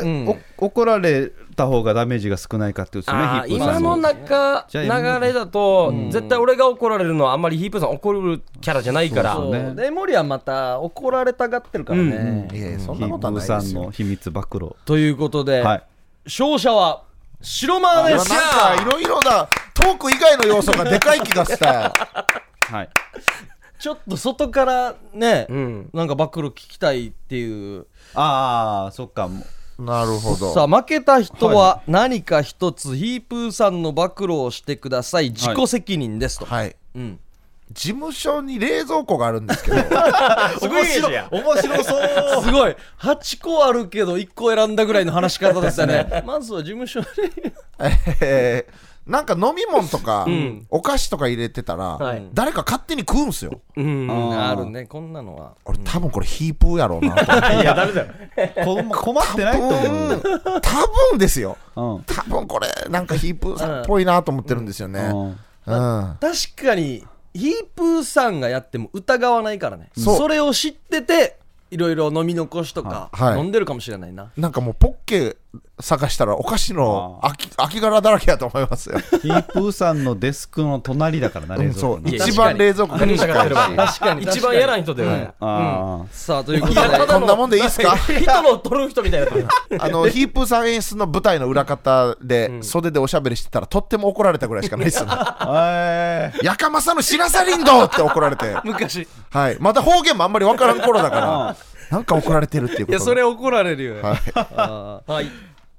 [0.58, 4.80] 怒られた方がダメージが少ないかっていうですねヒップーさん今の中流
[5.26, 9.34] れだと絶対俺が怒られるのはあんまりヒープーさん怒るキャラじゃないから。
[9.34, 9.74] そうね。
[9.74, 14.70] で森はまた怒られたがってるからね、いやいやそんヒなことはープーさんないですよの秘密暴露。
[14.84, 15.82] ということで、はい
[16.24, 17.04] 勝者は
[17.40, 21.92] 白間でなんすかいろいろなトーク以外の要素がでかい気がした。
[22.70, 22.88] はい。
[23.78, 25.90] ちょっと外からね、うん。
[25.92, 27.86] なんか暴露聞きたいっていう。
[28.14, 29.26] ああそっか。
[29.26, 29.44] も
[29.78, 30.54] なるほど。
[30.54, 35.30] さあ負けた人は何か一つヒープーさんの暴露をしてください。
[35.30, 36.76] 自己責任ですと、はい。
[36.94, 37.18] うん、
[37.72, 39.76] 事務所に冷蔵庫があるんですけど
[40.60, 42.44] すごいじゃん面白そう。
[42.44, 42.76] すごい。
[43.00, 46.22] 8個あるけど1個選んだぐらいの話し方でしたね。
[46.26, 47.06] まずは事務所に。
[48.20, 50.64] えーなんか飲み物とか、ん。
[50.70, 52.28] お菓子とか入れてたら、はい。
[52.32, 53.60] 誰か勝手に食うんすよ。
[53.76, 54.08] うん。
[54.08, 54.50] あー。
[54.52, 55.54] あるねこんなのは。
[55.64, 57.56] 俺多分これヒープーやろうなと思って。
[57.56, 58.08] いやダメだよ。
[58.64, 60.22] こ困ってないと思う、
[60.60, 61.58] 多分ですよ。
[61.74, 62.04] うん。
[62.04, 65.00] 多分これなんかヒープーさんっぽいなと思ってるんですよね。
[65.00, 65.36] うん。
[65.64, 69.90] うん、確かにヒープーさんがやっても疑わないからね。
[69.96, 70.16] そう。
[70.16, 71.38] それを知ってて
[71.70, 73.38] いろいろ飲み残しとかはい。
[73.38, 75.36] 飲んでるかもしれないな、なんかもうポッケ
[75.80, 84.22] 探したらお菓子の空き空き殻だらけやと思いますよ、ヒープーさんのデスクの隣だからな冷蔵庫一番冷蔵庫が近いし確かに。
[84.22, 85.32] 一番嫌な人だよね。
[85.40, 86.80] あさあということで。
[87.06, 87.96] こんなもんでいいっすか？
[87.96, 89.26] 人の取る人みたいな。
[89.26, 89.34] と
[89.80, 95.10] あの ヒープーさん演出の舞台の裏方で、袖でおしゃべりしてたらとっても怒られたぐらいしかないですね
[96.42, 98.56] やかまさの白さ林道って怒られて。
[98.64, 99.08] 昔。
[99.30, 99.56] はい。
[99.58, 101.56] また方言もあんまり分からん頃だから
[101.92, 104.02] なんか怒られてるっていうこといやそれ怒られるよ、はい。
[104.34, 105.26] はい。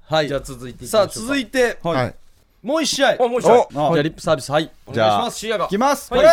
[0.06, 0.28] はい。
[0.28, 1.28] じゃあ続いていきさあましょうか。
[1.28, 1.94] 続いてはい。
[1.96, 2.14] はい
[2.62, 3.16] もう一試合。
[3.18, 4.50] おもう一回おじゃあリップサービス。
[4.50, 4.70] はい。
[4.86, 6.08] おじゃあ願いします視野がいきます。
[6.08, 6.24] こはい。
[6.24, 6.30] れ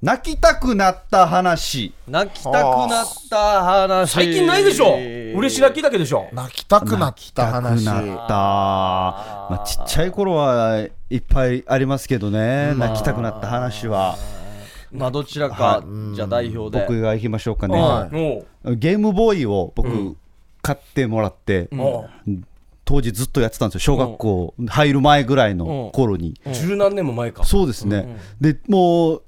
[0.00, 1.92] 泣きたくなった話。
[2.08, 4.12] 泣きたくなった話。
[4.12, 4.94] 最近ないでしょ。
[4.94, 6.28] 嬉し泣きだけでしょ。
[6.32, 7.84] 泣きたくなった話。
[7.84, 8.34] 泣きたくなった。
[8.34, 12.72] まあちっちゃい頃はいっぱいありますけどね。
[12.76, 14.16] 泣きたくなった話は
[14.92, 16.84] まあどちらかじゃあ代表で。
[16.84, 20.16] 僕が行きましょうかはねゲームボーイを僕
[20.62, 21.68] 買ってもらって
[22.84, 23.80] 当時ずっとやってたんですよ。
[23.80, 26.40] 小学校入る前ぐらいの頃に。
[26.52, 27.44] 十何年も前か。
[27.44, 28.18] そうですね。
[28.40, 29.22] でもう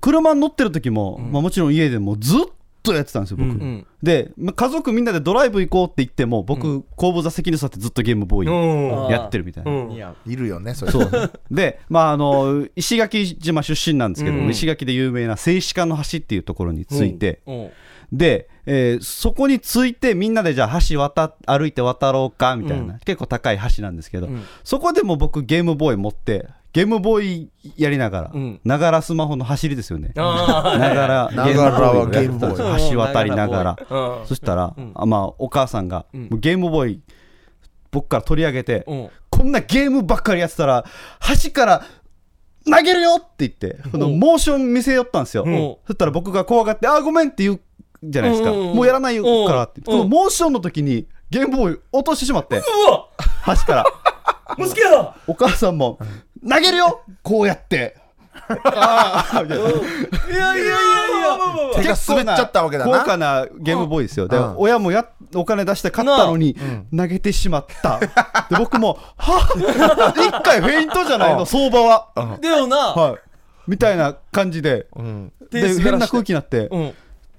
[0.00, 2.52] 車に乗ってる時もまあもちろん家でもずっと
[2.92, 3.48] やってたんですよ僕。
[3.48, 9.10] うんでまあ家族みんなでドライブ行こうって言っても僕後部座席に座ってずっとゲームボーイうん。
[9.10, 9.70] やってるみたいな。
[9.70, 9.92] うん。
[9.92, 10.92] いやいるよねそれ。
[10.92, 11.32] そう。
[11.50, 14.50] で、まあ、あの石垣島出身なんですけど、うん。
[14.50, 17.70] 石垣で有名な静止画の橋っていうところについて、うん。
[18.12, 24.44] で、えーそこについてみんなでじゃあ橋渡歩いて渡ろうかみたいな、結構高い橋なんですけど、ん。
[24.62, 28.60] そこでも僕ゲームボーイ持ってゲームボーイやりながらうん。
[28.64, 30.12] ながらスマホの走りですよね。
[30.16, 32.90] あながら ながらはゲームボーイ。
[32.90, 33.76] 橋渡りながら。
[34.26, 37.00] そしたら、あまあ、お母さんが、ゲームボーイ
[37.92, 39.08] 僕から取り上げて、うん。
[39.30, 40.84] こんなゲームばっかりやってたら
[41.42, 41.82] 橋から
[42.64, 45.76] 投げるよって言ってこのモーション見せよったんですよ、ん。
[45.86, 47.60] そしたら僕が怖がって「あーごめん」って言う
[48.02, 49.80] じゃないですか、うんもうやらないよからって。
[49.80, 49.84] うん。
[49.84, 52.62] このモーションの時にゲームボーイ落としてしまって
[53.46, 53.84] 橋から。
[55.26, 55.98] お母さんも
[56.48, 57.02] 「投げるよ。
[57.22, 57.96] こうやって」
[58.64, 59.42] あー。
[59.44, 59.72] みたいない
[60.38, 60.66] やいやいや。
[60.66, 60.74] いや
[61.76, 64.28] 手が滑っちゃったわけだ高な価なゲームボーイですよ。
[64.28, 64.54] でうん。
[64.58, 66.56] 親もやお金出して買ったのに
[66.94, 67.98] 投げてしまった。
[67.98, 68.08] で
[68.58, 70.20] 僕も「はっ？
[70.26, 72.08] 一回フェイントじゃないの相場は」
[72.40, 73.18] でもな、はい。
[73.66, 74.86] みたいな感じで。
[74.94, 75.32] うん。
[75.50, 76.68] 手で変な空気になって。
[76.70, 76.94] うん。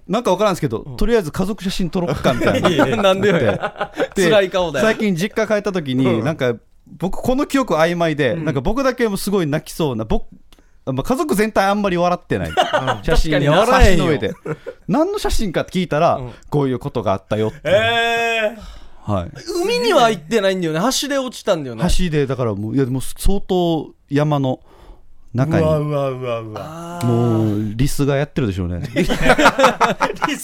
[0.08, 2.86] なんか分からんですけどとりあえず家族写真撮ろっかみたいな。
[3.02, 3.40] なんでよ。
[3.40, 3.60] で
[4.16, 4.86] 辛い顔だよ。
[4.86, 6.54] 最近実家帰った時になんか
[6.88, 10.28] 僕この記憶曖昧でなんか僕だけもすごい泣きそうな僕
[10.86, 12.52] まあ家族全体あんまり笑ってない。
[13.04, 14.34] 写真に笑の上で。
[14.88, 17.60] 何の写真かって聞いたらこういうことがあったよって。
[17.66, 18.56] え
[19.02, 19.32] はい。
[19.64, 20.80] 海には行ってないんだよね。
[21.02, 21.84] 橋で落ちたんだよね。
[21.98, 24.60] 橋でだからもういやでも相当山の
[25.36, 25.64] 中に。
[25.64, 27.02] うわうわうわうわ。
[27.04, 28.82] もうリスがやってるでしょうね。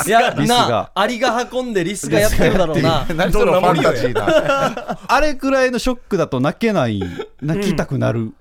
[0.05, 0.69] いやリスが。
[0.69, 3.05] なアリが運んでリスがやってるだろうな。
[3.15, 7.01] 何そのファンタジーな あれくらいのショックだと泣けない
[7.41, 8.33] 泣きたくなる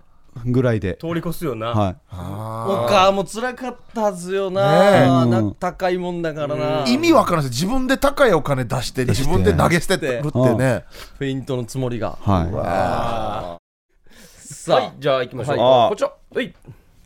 [0.46, 1.68] ぐらいで、通り越すよな。
[1.68, 1.96] はい。
[2.12, 5.26] お母も辛かったはずよねな,、え。
[5.26, 10.84] な高いもんだからな、意味わからんです自分で高いお金出して自分で投げ捨てるってね。
[11.18, 12.18] フェイントのつもりが。
[12.20, 13.60] はい
[14.70, 14.80] さあ。
[14.80, 15.90] はいじゃあ行きましょうはい。
[15.90, 16.12] こちら。
[16.34, 16.54] はい。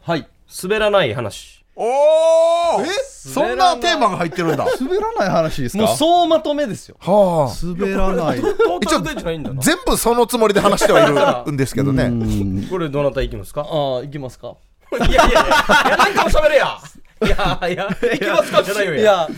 [0.02, 0.28] はい。
[0.62, 1.64] 滑らない話。
[1.76, 2.86] おおえ？
[2.86, 4.64] そんなテーマが入ってるんだ。
[4.80, 5.84] 滑らない話ですか？
[5.84, 6.96] もう総まとめですよ。
[7.00, 7.66] はあ。
[7.66, 8.40] 滑らない。
[8.40, 9.60] トータルでじゃないんだな。
[9.60, 12.04] 全部そのつもりで話してはいるんですけどね。
[12.04, 12.66] うん。
[12.70, 13.62] これどなたいきますか？
[13.68, 14.54] ああいきますか。
[14.92, 16.78] いやいやいやいやなんかも喋れや。
[17.22, 17.88] い やいや。
[18.14, 19.28] いきますかじゃないよいや。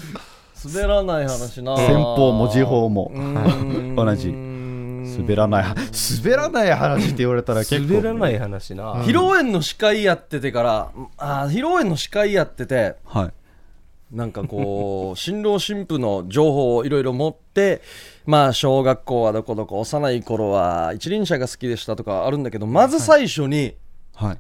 [0.75, 1.77] 滑らない話な。
[1.77, 3.11] 先方も時報も。
[3.97, 4.35] 同じ
[5.19, 5.65] 滑らない
[6.23, 7.95] 滑らない話って言われたら結構。
[7.95, 8.95] 滑らない話な。
[9.03, 13.33] 披露宴の司会やっててからあー披露宴の司会やっててはい。
[14.17, 17.83] なんかこう新郎新婦の情報をいろいろ持って
[18.25, 23.75] まあ小学校はどこどこ幼い頃は一輪車が好きでしたとかあるんだけどまず最初に、
[24.15, 24.39] はい。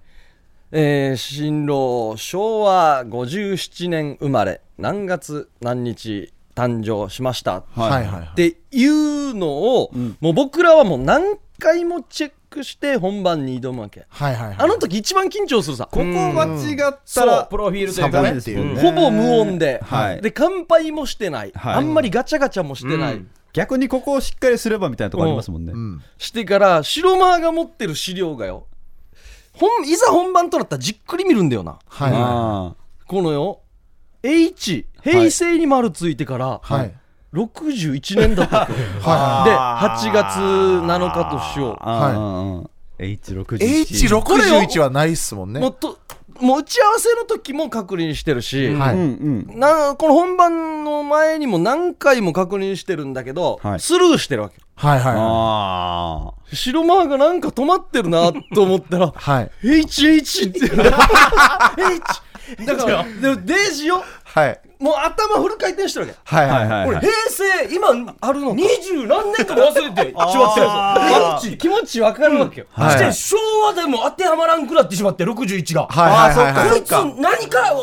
[0.73, 4.61] えー新郎昭和57年生まれ。
[4.79, 7.59] 何月何日誕生しました。
[7.59, 7.64] っ
[8.35, 14.07] ていうのを、もう僕らはもう何回もチェックして本番に挑むわけ。
[14.09, 14.57] はいはいはい。
[14.59, 15.87] あの時一番緊張するさ。
[15.90, 18.33] ここ間違ったらプロフィールというかね。
[18.33, 18.81] りっていうね。
[18.81, 20.23] ほぼ無音で、はい。
[20.23, 21.75] で乾杯もしてない、はい。
[21.75, 23.31] あんまりガチャガチャもしてない、うん。
[23.53, 25.73] 逆にここをしっかりすればみたいなとこありますもんね。
[25.75, 26.03] うん。
[26.16, 28.66] してから白間が持ってる資料がよ。
[29.53, 31.79] 本いざ本番となったらじっくり見るんだよな。
[31.87, 32.75] はいはあ
[33.07, 33.61] このよ。
[34.23, 36.73] H 平成に丸ついてから、い。
[36.73, 36.95] はい
[37.35, 38.73] 61年だったっけ？
[38.81, 42.69] では8月7日としよーあー。
[42.99, 45.61] H61 H61 はないっすもんう、ね。
[45.61, 45.99] もうと
[46.40, 48.95] もう打ち合わせの時も確認してるし、はい。
[48.95, 49.59] うんうん。
[49.59, 53.81] なこの本番の前にも何回も確認してるんだけど、はい。
[53.81, 54.57] スルーしてるわけ。
[54.79, 55.21] はいはいは
[56.29, 59.51] あ白マーがなんか止まってるなと思ったらいはい。
[59.62, 60.61] HH って。
[62.61, 64.03] H だからでもデージよ。
[64.25, 66.19] はいもう頭フル回転してるわけ。
[66.25, 68.57] はいはいはい俺平成今あるのか。
[68.57, 70.61] 二十何年かも忘れてしまって。
[70.65, 71.57] あー。
[71.57, 72.91] 気持ちわかるわけよ、はい。
[72.93, 73.37] して昭
[73.67, 75.87] 和でも当てはまらんくなってしまって61が。
[75.87, 77.75] はいはいはいこいつ何から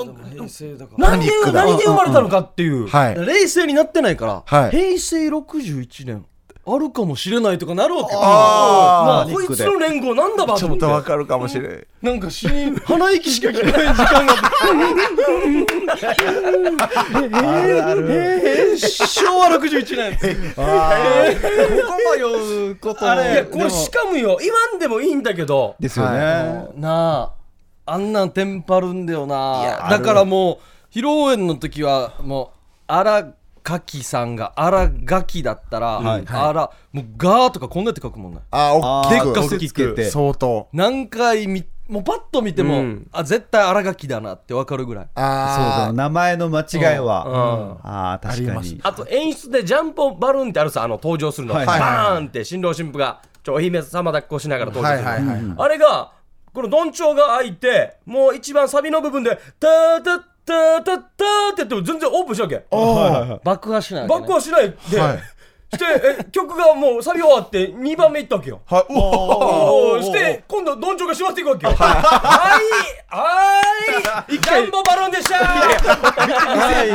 [0.97, 2.87] 何で何で生まれたのかっていう。
[2.87, 3.15] はい。
[3.15, 4.71] 冷静になってないから、はい。
[4.71, 6.25] 平成61年
[6.65, 8.13] あるかもしれないとかなるわけ。
[8.13, 14.33] よあこいつの連合なんだばあちょっとわかるかもしれないなんか死に鼻息しか聞こえない時間が。
[17.43, 27.33] あるえー昭和61年ここ迷うことあれこれしかもよ言わんでもいいんだけどですよねな
[27.85, 30.59] ああんなんテンパるんだよなだからも
[30.93, 32.53] う披露宴の時はも
[32.87, 32.91] う
[33.63, 36.25] 荒垣さんが荒垣だったら、はい。
[36.27, 40.67] あらもうガーとかこんなって書くもんねああでっかくつけて相当。
[40.73, 43.07] 何回見もうパッと見ても、うん。
[43.11, 45.05] あ絶対荒垣だなって分かるぐらい。
[45.05, 47.79] そうあだ名前の間違いは。
[47.83, 47.89] うん。
[47.89, 48.79] ああ確かに。
[48.83, 51.65] あと演出でジャンプバルーンってあるさあの登場するの、はい。
[51.65, 55.03] バーンって新郎新婦がちょお姫様抱っこしながら登場する。
[55.03, 55.55] の、はいはいはい。
[55.57, 56.11] あれが
[56.53, 62.61] このどんちょうが開いてもう一番サビの部分で「タータッタータッター」ってやっても全然オープンしなきゃ。
[62.71, 64.09] あ爆破しないね。
[64.09, 65.19] バックはしないで、はい
[65.73, 65.85] して
[66.19, 68.61] え曲がもうサビ終わって2番目いったわけよ。
[68.65, 70.03] はいおおー。
[70.03, 71.73] して今度どんちょうが閉まっていくわけよ。
[71.73, 72.59] はい。
[73.09, 73.61] は
[74.27, 75.39] いジャンボバルーンでした。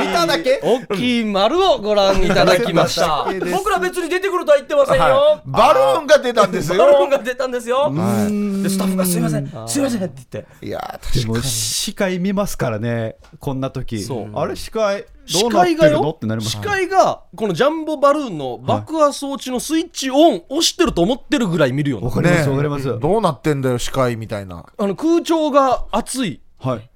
[0.00, 0.60] 見ただけ？
[0.62, 3.26] 大きい丸をご覧いただきました。
[3.52, 6.00] 僕ら別に出てくるとは言ってませんよ、バルー。
[6.00, 6.78] ンが出たんですよ。
[6.78, 7.76] バルーンが出たんですよ。
[7.76, 10.66] はでスタッフがすいません、すいませんって言って。
[10.66, 11.52] いいやでも確かに。
[11.52, 14.02] 司会見ますからねこんな時。
[14.02, 14.30] そう。
[14.34, 16.12] あれ司会ど司うなって会がよ？
[16.16, 16.50] ってなります。
[16.52, 22.98] 司会がこのジャンボバルーンの爆破装置のスイッチオン押してると思ってるぐらい見るよねわかりますわかります。
[22.98, 24.66] どうなってんだよ司会みたいな。
[24.76, 26.40] あの空調が熱い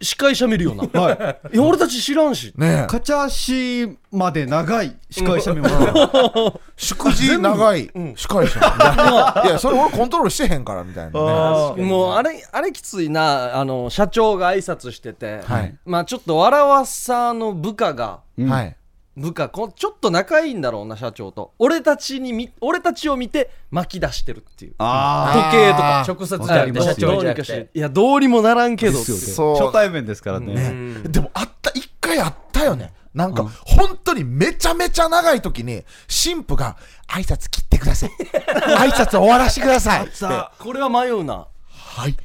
[0.00, 1.00] 司会者見るよな。
[1.00, 1.12] は
[1.52, 1.54] い。
[1.54, 2.52] いや俺たち知らんし。
[2.56, 2.86] ねえ。
[2.88, 5.70] カチャシまで長い司会者見ま
[6.76, 8.58] 祝辞長い司会者。
[9.46, 11.74] いやそれ俺コントロールしてへんからみたいな。
[11.76, 11.84] ね。
[11.84, 13.56] もうあれあれきついな。
[13.56, 15.74] あの社長が挨拶してて、はい。
[15.84, 18.76] まあちょっとわらわさの部下がはい
[19.16, 21.52] 部下こちょっと仲いいんだろうな社長と。
[21.58, 24.74] 俺たちにみ俺たちを見て巻き出してるっていう。
[24.78, 27.70] あ時計とか直接じゃなくてにかして。
[27.74, 30.54] いやどうにもならんけど初対面ですからね。
[30.54, 32.92] ねでもあった一回あったよね。
[33.12, 38.10] なんか本当にめちゃめちゃ長い時に神父が挨拶切ってください。
[38.78, 40.06] 挨拶終わらせてください。
[40.06, 41.46] ってさあこれは迷うな。
[41.68, 42.16] はい。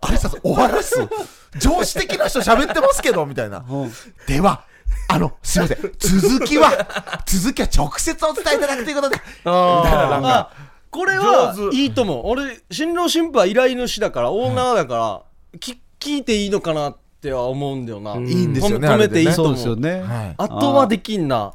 [0.00, 0.94] 挨拶終わらす。
[1.58, 3.64] 上司的な人喋ってますけどみたいな。
[4.26, 4.64] では
[5.08, 5.78] あのすいません。
[5.98, 9.16] 続きは続きは直接お伝えいただくということで。
[9.16, 10.50] みたいななんかあ
[10.90, 12.26] これはいいと思う。
[12.26, 15.22] 俺新郎新婦は依頼主だからオーナーだか
[15.52, 19.46] ら、き聞いていいのかなっては思うんだよな、いいんですよね止めていいとそう。
[19.46, 20.02] 思うですよね。
[20.02, 20.34] はい。
[20.38, 21.52] あとはできんな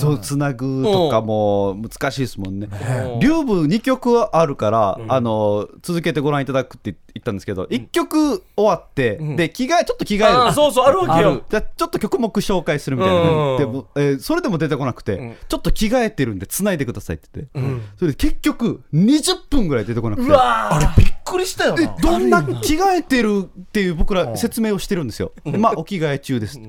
[0.00, 2.68] そうつなぐとかも難しいですもんね。
[3.14, 3.20] うん。
[3.20, 11.42] 竜部2曲あるから、あの続けてご覧いただくって言っったんですけど、一曲終わって、で着替えちょっと着替えるそうそうあるわけよ。
[11.48, 13.20] じゃあちょっと曲目紹介するみたいな。
[13.22, 13.58] うん。
[13.58, 20.28] でも、えーそれでも出てこなくて、ちょっと着替えてるんで繋いでくださいって言って、それで結局20分ぐらい出てこなくて。
[20.28, 21.96] うわあれびっくりしたよな。
[22.00, 25.32] どんな着替えてるっていう僕ら説明をしてるんですよ。
[25.44, 26.60] でまあお着替え中です。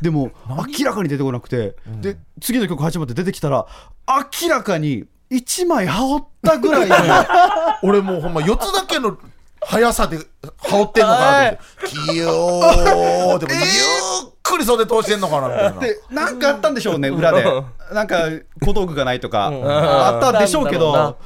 [0.00, 3.66] でも明らかに出てこなくて、で次の曲始まって出てきたら
[4.40, 6.96] 明らかに1枚羽織ったぐらいの。
[7.82, 9.16] 俺もうほんま4つだけの
[9.60, 10.18] 速さで
[10.58, 12.12] 羽織ってんのかなと思って。
[12.12, 15.80] キヨーでもゆっくり袖通してんのかなみたいな。
[15.80, 17.44] でなんかあったんでしょうね裏で。
[17.92, 18.28] なんか
[18.64, 19.50] 小道具がないとか。
[19.52, 21.18] あったんでしょうけど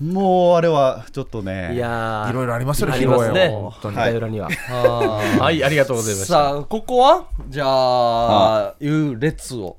[0.00, 5.22] もうあれはちょっとねいやーいろいろありますよね披露宴は本当に裏にはは。
[5.40, 6.34] はいありがとうございました。
[6.34, 9.76] さあここはじゃあ優劣を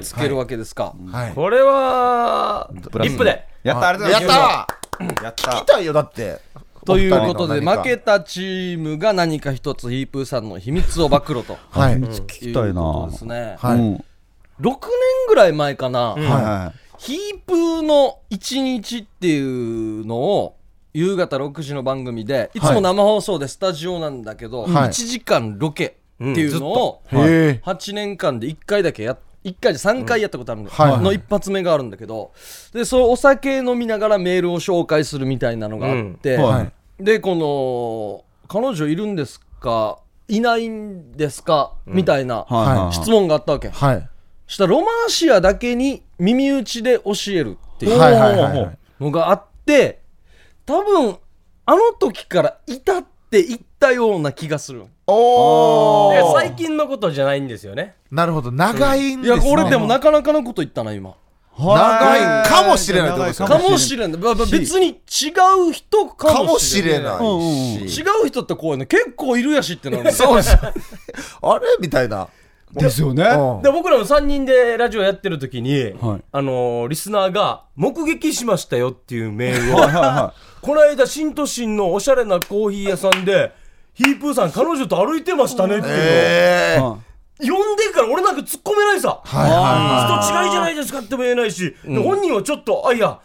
[0.00, 1.32] つけるわけですか、はい。
[1.34, 3.46] これはリップで。
[3.62, 4.66] やったありがとうございやっま
[5.10, 6.40] すたやっ聞きたいよだって。
[6.86, 11.58] ということで負けたチームが何か一つヒープーさんの秘密を暴露と。
[11.70, 11.94] はい。
[11.94, 12.02] い。
[12.02, 12.80] うきたいな。
[12.80, 14.04] ことですね、はいうん。
[14.60, 14.70] 6年
[15.28, 16.22] ぐらい前かな、はい。
[16.24, 20.56] はヒープーの1日っていうのを
[20.92, 22.60] 夕方6時の番組でい。
[22.60, 24.72] つも生放送でスタジオなんだけど、はい。
[24.88, 27.62] 1時間ロケっていうのをへえ。
[27.64, 30.98] 8年間で1回だけや1回で3回やったことあるの,、はい。
[31.00, 32.32] の一発目があるんだけど。
[32.72, 36.42] でそのお酒飲みながらメールを紹介するみたいなのがあって、うん。
[36.42, 36.72] はい。
[36.98, 39.98] でこの「彼女いるんですか？
[40.26, 42.24] いないんですか?」みたい。
[42.24, 42.92] なはいはいはい。
[42.92, 44.08] 質問があったわけ、はい
[44.48, 47.92] したらロマンシアだけに耳打ちで教えるっていう
[48.98, 50.00] のがあって
[50.66, 51.18] 多分
[51.66, 57.94] あの時から至っていったような気がするおおで最近のことじゃないんですよね。
[58.10, 58.50] なるほど。
[58.50, 59.46] 長いんいですね。
[59.46, 61.14] や俺でもなかなかのこと言ったな今。
[61.58, 62.48] 長い。
[62.48, 64.20] かもしれないってことですかかもしれない。
[64.50, 64.92] 別に違
[65.68, 67.86] う人かかもしれない違
[68.24, 70.12] う人ってこういうの結構いるやしってなる。
[70.12, 70.56] そうです。
[70.56, 70.74] あれ？
[71.80, 72.28] みたいな
[72.72, 73.24] ですよね。
[73.24, 73.62] うん。
[73.62, 76.24] で僕らも3人でラジオやってる時に、はい。
[76.32, 83.52] あのーリスナーが「目撃しましたよ」っていうメールをこの間新都心のおしゃれなコーヒー屋さんで
[83.94, 86.98] ヒープーさん彼女と歩いてましたねっていうのを、
[87.40, 89.20] 呼んでから俺なんか突っ込めないさ。
[89.24, 93.18] はいは人違いじゃないですかっても言えないし、で本人はちょっとあいや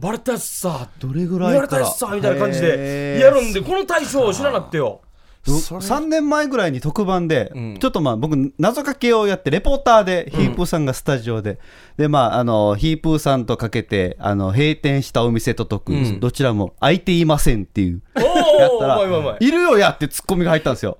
[0.00, 5.02] バレたやつさいどれぐら言われたやつさみたいな感じでやるんでこの対象を知らなくてよ
[5.46, 7.50] 3年前ぐらいに特番で、
[7.80, 11.58] ちょっとまあ僕謎かけをやってレポーターでヒープーさんがスタジオで、
[11.96, 18.02] でまああのヒープーさんとかけてあの閉店したお店と解く、どちらも開いていませんっていう。
[18.16, 18.20] お
[18.60, 20.98] やったらいるよやってツッコミが入ったんですよ。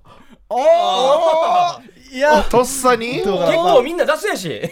[2.13, 3.19] いやとっさに？
[3.19, 4.63] 結構みんな出すやし。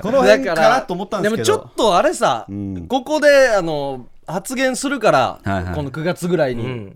[0.00, 1.58] この辺かなと思ったんですけど。
[1.58, 2.86] もちょっとあれさ、ん。
[2.86, 5.74] ここであの発言するから、はいはい。
[5.74, 6.94] この9月ぐらいに、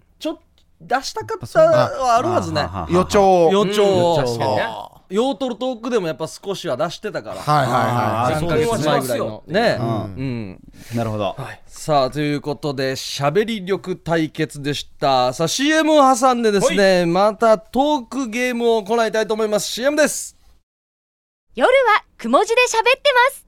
[0.81, 2.63] 出したかったはあるはずね。
[2.91, 3.51] 予兆。
[3.51, 3.85] 予兆。
[3.85, 4.67] を、うん確かにね。
[5.11, 9.85] ヨートルトークでもやっぱ少しは出してたから、はいはいはい3ヶあーそうです月前ぐらいのね、う
[10.23, 10.61] ん。
[10.95, 11.37] なるほど、
[11.67, 15.33] さあということで喋り力対決でした。
[15.33, 19.69] さあ CM を挟んでですねまたトークゲームを行いたいと思います。
[19.69, 20.37] CM です。
[21.55, 21.73] 夜は
[22.19, 23.47] くも字で喋ってます。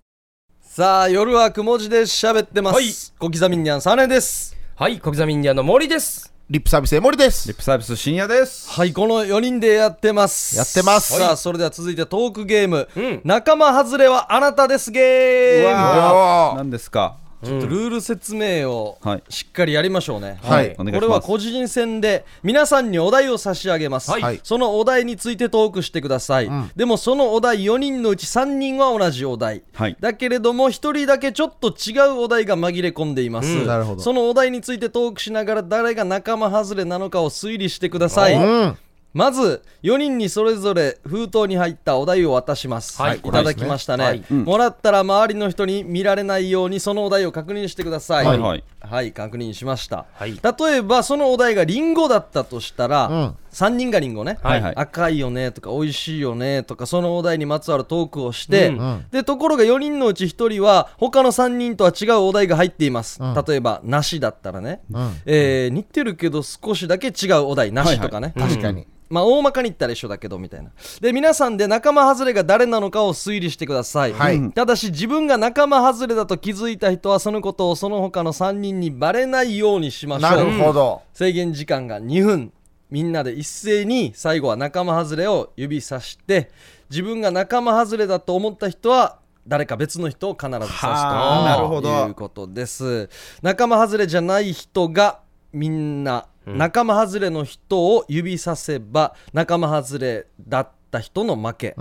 [0.62, 2.86] さあ夜はくも字で喋ってます、はい。
[3.18, 4.56] 小刻みにゃんサネです。
[4.76, 7.46] はい小刻みインディアンの森ですリップサービス江森です。
[7.46, 8.68] リップサービス深夜です。
[8.70, 10.56] はいこの4人でやってます。
[10.56, 11.16] やってます。
[11.16, 13.20] さあそれでは続いてトークゲーム、うん。
[13.22, 15.74] 仲間外れはあなたですゲーム。
[15.76, 17.18] わ何ですか？
[17.44, 19.22] ちょっとルール説明をはい。
[19.28, 20.76] しっかりやりましょうね、はい。
[20.76, 24.40] これは個人戦で皆さんにお題を差し上げます、はい。
[24.42, 29.96] そのお題についてトークしてください、でもそのお題4人のうち3人は同じお題、はい。
[30.00, 33.66] だけれども1人だけちょっと違うお題が紛れ込んでいます、うん。
[33.66, 34.02] なるほど。
[34.02, 38.76] そのお題についてトークしながら誰が仲間外れなのかを推理してください、うん
[39.12, 43.18] まず4人にそれぞれ封筒に入ったお題を渡します、はい。
[43.18, 44.24] い、ただきましたね、はい。
[44.30, 48.26] もらったら周りの人に見られないようにそのお題を確認してください。
[48.26, 48.38] はい。
[48.38, 48.64] はい。
[48.80, 49.12] はい。
[49.12, 50.40] 確認しました、はい。
[50.42, 54.76] 例えばそのお題がリンゴだったとしたら、うん3人がリンゴね、はいはい。
[54.76, 59.06] 赤いよねとか美味しいよねとかそのお題にまつわるトークをして、うん。
[59.10, 65.20] でところが4人のうち1人は他の3人とは違うお題が入っています、例えば梨だったらね、うん。
[65.26, 68.86] えー似てるけど少しだけ違うお題梨とかね、確かに。
[69.08, 70.70] まあ大まかに言ったら一緒だけどみたいな。
[71.00, 74.52] で皆さんで仲間外れが誰なのかを推理してください、はい。
[74.52, 81.02] ただし自分が仲間外れだと気づいた人はそのことをその他の3人にバレないようにしましょなうるほど。
[81.12, 82.52] 制限時間が2分
[82.90, 86.50] みんなで一斉に最後は仲間外れを指さして
[86.90, 91.88] 自分が仲間外れだと思った人は誰か別の人を必ず指すとはあなるほど。
[91.88, 93.08] いうことです。
[93.42, 95.20] 仲間外れじゃない人が
[95.52, 101.74] みんな仲間外れの人を指させば仲間外れだった人の負け、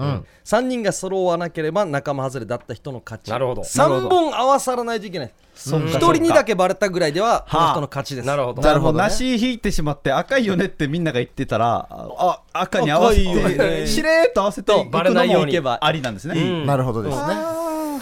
[0.45, 3.29] 3人が揃わなければ仲間外れだった人の勝ち。
[3.29, 3.61] なるほど。
[3.61, 8.27] 3本合わさらないといけない1人にだけバレたぐらいではこの人の勝ちです。
[8.27, 8.61] なるほど。
[8.61, 8.97] なるほど。
[8.99, 9.33] なるほどね。
[9.35, 13.55] 梨引いてしまって赤いよねってみんなが言ってたら、あ、赤に合わせ赤いよね。
[13.55, 15.57] て、しれーっと合わせてバレないように。
[15.59, 16.65] ありなんですね。
[16.65, 17.35] なるほどですね。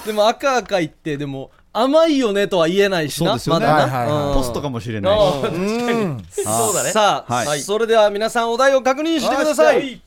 [0.05, 3.37] でも赤赤言ってでも甘いよねとは言えないしな。
[3.47, 5.19] まだな、はいはいはいうんポストかもしれない。
[5.19, 6.43] し。
[6.43, 6.91] そうだね。
[6.91, 7.61] さあ、はい。
[7.61, 10.01] それでは皆さんお題を確認してくださはいい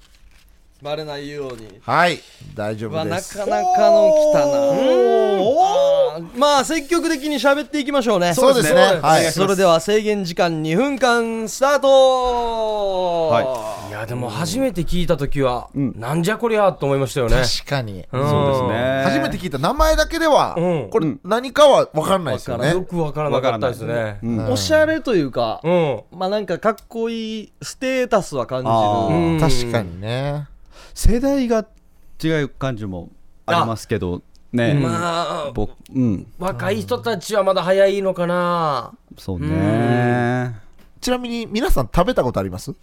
[0.83, 1.81] バレないように。
[1.83, 2.21] はい。
[2.55, 3.37] 大丈夫です。
[3.37, 4.51] かなかの来たな。
[6.37, 8.35] まあ積極的に喋っていきましょうね。
[8.35, 8.81] そうですね。
[9.03, 9.31] はい。
[9.31, 13.31] それでは制限時間2分間スタート。
[13.89, 13.91] い。
[14.01, 17.37] やでも初めて聞いた時は、なんじゃこりゃと思いましたよね。
[17.37, 18.07] 確かに。
[18.13, 18.31] うん。
[18.31, 19.03] そうですね。
[19.05, 20.91] 初めて聞いた名前だけではうん。
[20.91, 22.65] これ何かは分かんないですよね。
[22.65, 24.19] わからよくわからなかったですね。
[24.23, 24.53] うん。
[24.53, 26.03] おしゃれというか、うん。
[26.13, 29.41] まあなんかかっこいいステータスは感じる。
[29.41, 30.47] 確かにね
[31.03, 31.67] 世代が
[32.23, 33.09] 違う感じも
[33.47, 34.21] ありますけど、
[34.53, 34.75] ね。
[34.75, 36.31] まあ僕、うん。
[36.39, 40.61] 若い人たちはまだ早いのかなそうね。
[41.01, 42.75] ちなみに皆さん食べたことあります？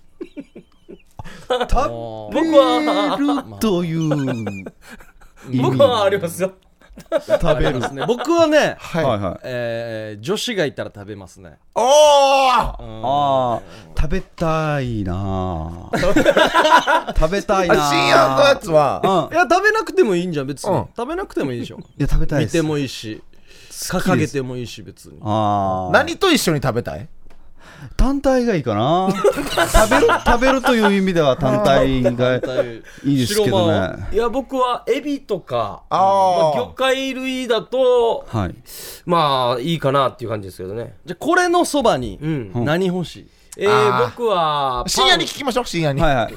[1.48, 4.10] 僕はるという
[5.62, 6.54] 僕はありますよ
[7.22, 7.80] 食べる。
[7.80, 8.06] ですね。
[8.08, 9.40] 僕はね、ははいはい。
[9.44, 11.58] えー女子がいたら食べますね。
[11.76, 11.84] おー！
[11.84, 13.62] ああ、
[13.96, 19.30] 食べたいなあ食べたいな深夜のやつは？
[19.32, 19.36] うん。
[19.36, 20.88] いや食べなくてもいいんじゃん別に、うん。
[20.96, 21.78] 食べなくてもいいでしょ。
[21.78, 22.58] いや、食べたいです。
[22.58, 23.22] 見てもいいし
[23.72, 25.20] 掲げてもいいし別に。
[25.22, 25.92] ああ。
[25.92, 27.08] 何と一緒に食べたい？
[27.96, 29.10] 単体がいいかな。
[29.12, 32.40] 食べる、食べるという意味では単体がい
[33.04, 34.08] いですけどね。
[34.12, 36.44] いや僕はエビとかあー。
[36.44, 38.56] まあ魚介類だとはい。
[39.06, 40.96] まあいいかなっていう感じですけどね。
[41.06, 42.66] じゃあこれのそばにうん。
[42.66, 43.92] 何欲しい、えあー。
[43.92, 46.02] ー僕は深夜に聞きましょう深夜に。
[46.02, 46.34] はいはい。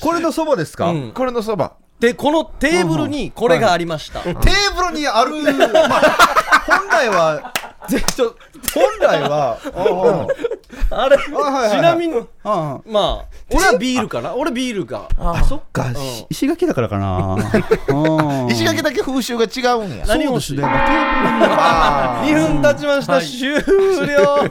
[0.00, 1.12] これのそばですか、うん。
[1.12, 1.74] これのそば。
[2.00, 5.32] でこのテーブルにこれがありました、テーブルにある、
[5.86, 6.00] まあ、
[6.66, 7.52] 本来は、
[8.74, 9.58] 本来は、
[10.90, 14.34] あれ、ちなみにまあ俺はビールかな。
[14.34, 17.36] 俺ビールかあ、そっか、し石垣だからかな。
[17.88, 18.50] うん。
[18.50, 20.04] 石垣だけ風習が違うんや。
[20.06, 20.72] 何欲しいそうですね。
[20.72, 23.60] まあテーブルに あ2分経ちました、終了。
[23.60, 24.46] こ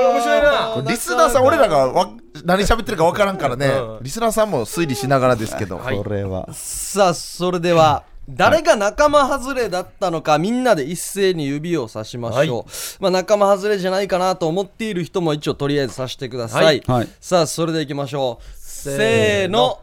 [0.00, 0.82] れ面白いな。
[0.86, 2.08] リスナーさん俺らがわ
[2.44, 4.02] 何喋ってるか分からんからね、うん。
[4.02, 5.96] リスナーさんも推理しながらですけど、はい。
[5.96, 6.48] これは。
[6.52, 16.82] さあそれでは誰が仲間外れだったのかみんなで一斉に指をさしましょう、まあ、仲間外れじゃないかなと思っている人も一応とりあえずさしてください、はい。
[16.86, 18.44] はいさあそれでいきましょう。
[18.56, 19.80] せーの。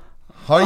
[0.47, 0.65] はい。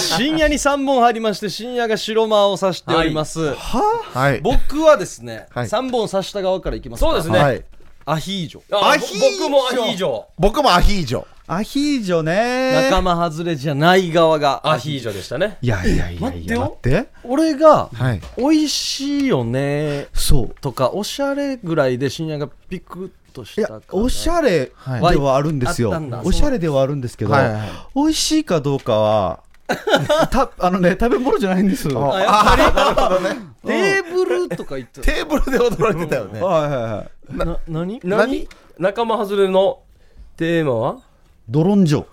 [0.00, 4.40] 深夜に3本入りまして深夜が白間を指しております、はい。
[4.40, 5.66] 僕はですね、はい。
[5.66, 7.10] 3本指した側からいきますか。
[7.10, 7.64] そうですね、はい。
[8.04, 8.76] アヒージョ。
[8.76, 10.24] あアヒージョ僕もアヒージョ。
[10.38, 12.72] 僕もアヒージョアヒージョね。
[12.90, 15.58] 仲間外れじゃない側がアヒージョでしたね。
[15.62, 16.60] いやいやいやいや、待ってよ。
[16.60, 17.06] 待って。
[17.22, 18.20] 俺がはい。
[18.36, 20.54] 美味しいよねそう。
[20.60, 24.72] とかおしゃれぐらいで深夜がピクッとしいやたか、おしゃれで
[25.16, 25.92] はあるんですよ。
[26.24, 29.40] おしゃれではあるんですけど、はいはい美味しいかどうかは、
[30.30, 32.00] たあのね、食べ物じゃないんですよ。
[32.00, 33.36] はいあ なるほどね。
[33.64, 35.06] テーブルとか言ってた。
[35.12, 36.40] テーブルで驚いてたよね。
[36.40, 37.36] はいはい。
[37.36, 38.00] な何？
[38.02, 38.48] 何？
[38.78, 39.78] 仲間外れの
[40.36, 40.96] テーマは？
[41.48, 42.04] ドロンジョ。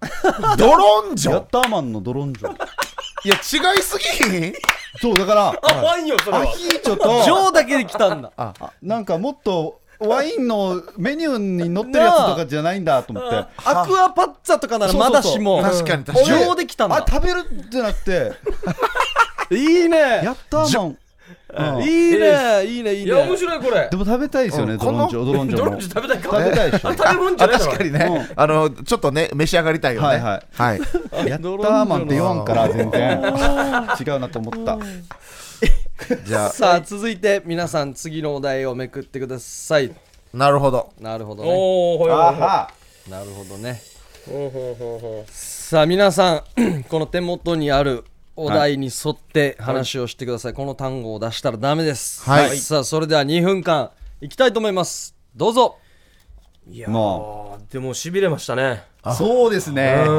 [0.58, 1.32] ドロンジョ？
[1.32, 2.52] ヤッターマンのドロンジョ。
[2.52, 4.52] いや違いすぎひん？
[5.00, 8.52] そう、だから、あワインよそれアはヒージョと、ジョーだけで来たんだあ
[8.82, 13.36] なんかもっとワインのメニューに載ってるやつとかじゃないんだと思って。
[13.64, 18.32] アクアパッツァとかならまだしも確かに確かにジョーで来たんあだ食べるってなって、
[19.54, 20.98] いいねヤッターマン。
[21.56, 21.82] うん。
[21.82, 22.64] いいね。
[22.66, 23.88] いいねいいいや面ね白いこれ。
[23.90, 25.86] でも食べたいですよね、うんドロンジョ、ドロンジョもドロンジ。
[25.86, 26.38] ョ食べたいか。
[26.38, 26.88] 食べたいでしょ。
[26.88, 30.06] あれ食べ物じゃないだろ確かにね、あのちょっとね召し上がりたいよね。
[30.06, 30.46] はいはい。
[30.52, 30.78] はい。
[31.28, 33.20] ヤッターマンって言わんから全然。
[34.00, 34.78] 違うなと思った。
[36.26, 39.90] じゃさあ続いて皆さん次のお題をめくってください。
[40.34, 40.92] あなるほど。
[41.00, 41.50] なるほどね。
[41.52, 42.68] おおほいほな
[43.22, 43.80] るほどね。
[44.26, 48.04] ほうほうほうほさあ皆さん この手元にある
[48.36, 52.28] お題に沿って話をしてください、この単語を出したらダメです。
[52.28, 52.56] はい。
[52.58, 55.14] さあそれでは2分間いきたいと思います。
[55.36, 55.78] どうぞ。
[56.68, 56.88] ういや
[57.70, 58.84] でもしびれましたね。
[59.16, 60.02] そうですね。
[60.06, 60.10] う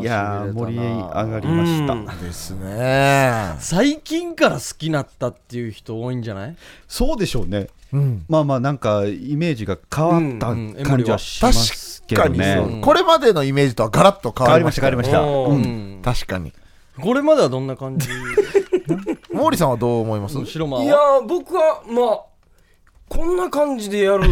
[0.00, 1.92] いやー、盛り上がりました。
[1.92, 2.06] うん。
[2.06, 3.54] ですね。
[3.60, 6.56] 最近から好きになったっていう人多いんじゃない？
[6.88, 7.68] そうでしょうね。
[7.92, 8.24] うん。
[8.28, 10.74] まあまあ、なんかイメージが変わったうん。
[10.76, 12.80] うん感じはしますけど確かにそう、ね。
[12.82, 15.70] これまでのイメージとはガラッと変変わりました、わりました変わりました。
[15.70, 16.02] うん。
[16.02, 16.52] 確かに
[17.02, 18.08] これまではどんな感じ？
[19.32, 20.44] 毛利さんはどう思います？
[20.46, 20.96] 白間いや
[21.26, 22.20] 僕はまあ
[23.08, 24.28] こんな感じでやる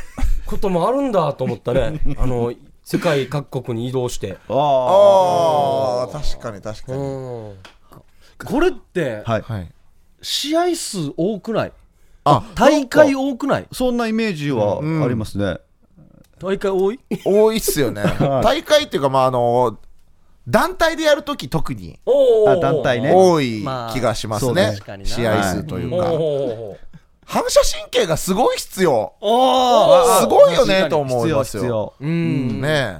[0.46, 2.00] こともあるんだと思ったね。
[2.18, 2.52] あの
[2.84, 4.36] 世界各国に移動して。
[4.48, 7.54] あああ確かに確かうにん。
[8.44, 9.42] これってあはい。
[9.42, 9.68] はい。
[10.22, 11.72] 試合数多くない？
[12.24, 13.68] あ大会多くない？
[13.72, 15.58] そんなイメージはありますね、
[16.38, 17.00] 大会多い？
[17.24, 18.02] 多いっすよね。
[18.42, 19.78] 大会っていうかまああの
[20.50, 21.98] 団体でやるとき特に。
[22.04, 22.50] おー。
[22.50, 23.12] あ団体ね。
[23.14, 24.76] 多い気がしますね。
[25.04, 26.78] 試合数というか。
[27.24, 29.12] 反射神経がすごい必要。
[29.22, 31.62] あすごいよねと思必要いますよ。
[31.62, 32.60] 必要うん。
[32.60, 32.98] ね。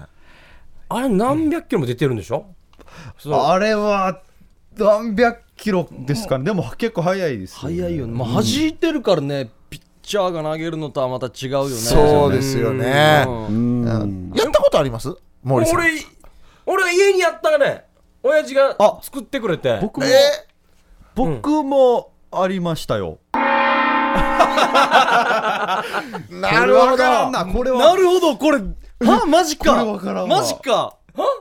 [0.88, 2.46] あれ何百キロも出てるんでしょ？
[3.18, 3.34] そう。
[3.34, 4.20] あれは
[4.76, 6.44] 何百キロですかね。
[6.44, 7.76] でも結構速いですよね。
[7.80, 11.74] 早いよね、まあ、弾いてるからね、ピッチャーが投げるのとはまた違うよね。
[11.74, 13.24] そうですよね。
[13.26, 13.82] うん。
[13.84, 14.32] うん。
[14.34, 15.12] やったことあります？
[15.42, 15.80] 森さん。
[15.80, 15.90] 俺
[16.66, 17.84] 俺は家にやったらね
[18.22, 19.78] 親父があ作ってくれて。
[19.80, 20.10] 僕もえ？
[21.14, 23.40] 僕もありましたよ、ー
[26.40, 27.30] なるほど。
[27.30, 28.58] なこれなるほどこれ。
[29.00, 29.72] はマジか。
[29.72, 30.38] これわからんわ。
[30.40, 30.94] マジか。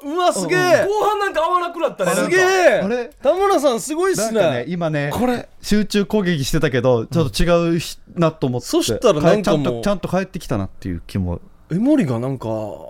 [0.04, 0.86] うわすげえ。
[0.88, 2.40] 後半なんか合わなくなったねすげえ。
[2.84, 3.12] あれ？
[3.22, 4.42] 田村さんすごいっすね。
[4.42, 5.48] ね今ねこれ。
[5.62, 8.68] 集中攻撃してたけどちょっと違うしなと思って。
[8.68, 11.40] そしたらなんかもうちゃんとちゃんと帰ってきたなっていう気も。
[11.72, 12.48] 江森がなんか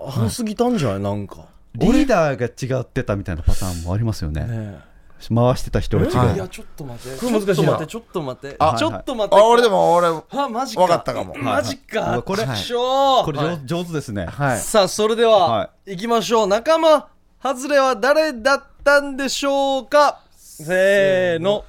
[0.08, 1.00] 早すぎたんじゃない？
[1.00, 1.44] なんか
[1.74, 4.44] リーダーが違ってたみたいなパターンもありますよね。
[4.44, 4.90] ね
[5.28, 7.18] 回してた人が違う、はいいやちょっと待って。
[7.18, 7.54] これ難しいな。
[7.54, 8.56] ちょっと待ってちょっと待って。
[8.58, 9.36] あちょっと待って。
[9.36, 10.82] あ俺でも俺はマジか。
[10.82, 11.34] わかったかも。
[11.36, 12.22] マジか。
[12.24, 14.24] これこれ上,、上手ですね。
[14.26, 14.58] はい。
[14.58, 15.96] さあそれでは、、はい。
[15.96, 16.46] きましょう。
[16.46, 17.08] 仲間
[17.42, 20.22] 外れは誰だったんでしょうか？
[20.36, 21.64] せーの。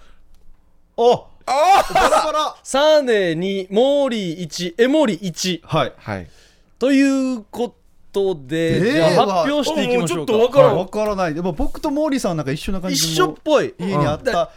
[0.95, 1.13] お！
[1.13, 2.55] ああバラバラ。
[2.63, 5.93] サーネー2モーリー1エモリ1はい。
[5.97, 6.27] はい。
[6.79, 7.80] ということ
[8.13, 10.33] で、えーじゃあ発表していきましょうか。
[10.33, 10.77] もうちょっとわからん。
[10.77, 11.33] わからない。
[11.33, 13.73] でも僕とモーリーさんなんか一緒な感じ一緒っぽい。
[13.79, 14.51] 家にあった、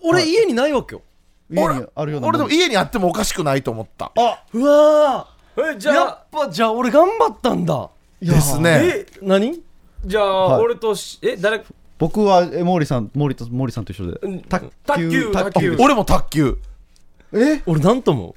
[0.00, 1.02] 俺家にないわけよ。
[1.50, 4.12] 家にあるような俺でも家にあってもおかしくないと思った。
[4.16, 4.42] あ。
[4.52, 7.88] うわえじゃあーやっぱじゃあ俺頑張ったんだ。
[8.20, 8.80] ですね。
[8.82, 9.60] え何？
[10.04, 10.62] じゃあ、はい。
[10.62, 11.64] 俺としえ誰？
[11.98, 14.18] 僕はえモーリーさんモーリーとモーリーさんと一緒で。
[14.20, 14.40] うん。
[14.40, 15.76] 卓卓球卓球。
[15.80, 16.58] 俺も卓球。
[17.32, 17.62] え？
[17.66, 18.34] 俺なんと思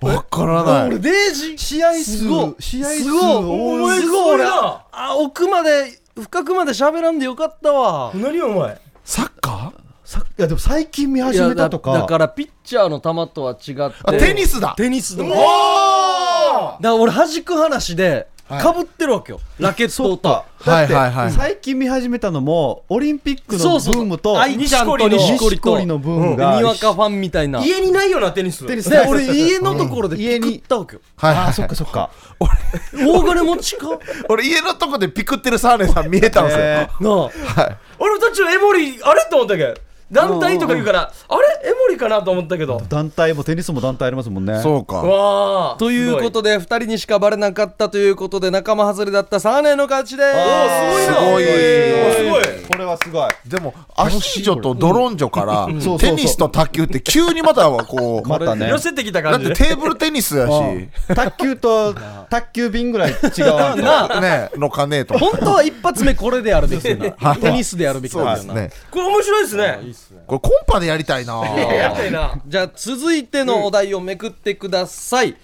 [0.00, 0.86] わからうない。
[0.86, 2.54] 俺デージ試合数すごい。
[2.60, 3.22] 試合数すごい。
[3.22, 4.34] 多いお前すごい。
[4.34, 8.12] 俺なあ奥まで深くまで喋らんでよかったわ。
[8.14, 8.80] 何お前。
[9.04, 9.72] サッカー？
[10.04, 11.92] さいやでも最近見始めたとか。
[11.92, 13.98] だだからピッチャーの球とは違って。
[14.04, 14.74] あテニスだ。
[14.76, 19.40] テニスでもだから俺弾く話ではいかぶってるわけよ。
[19.58, 25.98] ラケットとだってはいはい最近見始めたのもオリンピックのブームと錦織の。
[25.98, 26.56] ブームが。
[26.56, 27.62] にわかファンみたいな。
[27.62, 28.66] 家にないよなテニス。
[28.66, 28.88] テニス。
[28.88, 31.02] で俺家のところでピクったわけよ。
[31.16, 32.10] はいはいあそっかそっか。
[32.40, 33.86] 大金持ちか？
[34.30, 37.14] 俺家のとこでピクってるサーネさん見えたんですよ、えなあ。
[37.24, 37.76] はい。
[37.98, 39.26] 俺たちのエモリあれ？
[39.30, 39.64] と思ったけ。
[39.64, 39.74] ど
[40.10, 41.70] 団体とか言うからあれ？
[41.70, 42.80] エモリかなと思ったけど。
[42.88, 44.60] 団体もテニスも団体ありますもんね。
[44.62, 44.96] そうか。
[45.02, 51.06] わあということで2人にしかバレなかったということで仲間外れだったサーネの勝ちです。
[51.06, 52.42] すごいすごい。
[52.70, 53.30] これはすごい。
[53.46, 55.66] でもアシ女とドロンジョから
[55.98, 58.68] テニスと卓球って急にまたはこう またね。
[58.68, 60.88] 寄せてきただってテーブルテニスやし。
[61.14, 61.94] 卓球と
[62.30, 64.20] 卓球瓶ぐらい違うなあ。
[64.20, 65.18] ねのかねえと。
[65.18, 67.36] 本当は一発目これでやるべきだな。
[67.36, 68.54] テニスでやるべきだよな
[68.90, 69.78] これ面白いですね
[70.26, 71.44] これコンパでやりたいな。
[71.44, 72.40] やったいな。
[72.46, 75.36] じゃあ続いてのお題をめくってください、さ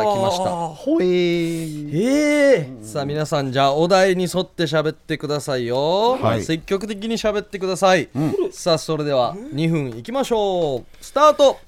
[0.00, 0.44] あ来ました。
[0.68, 1.90] ほえー。
[1.94, 6.42] ええさあ皆さんじゃあお題に沿って喋ってくださいよ、はい。
[6.44, 8.08] 積極的に喋ってください、
[8.50, 10.84] さあそれでは2分いきましょう。
[11.00, 11.58] スタート。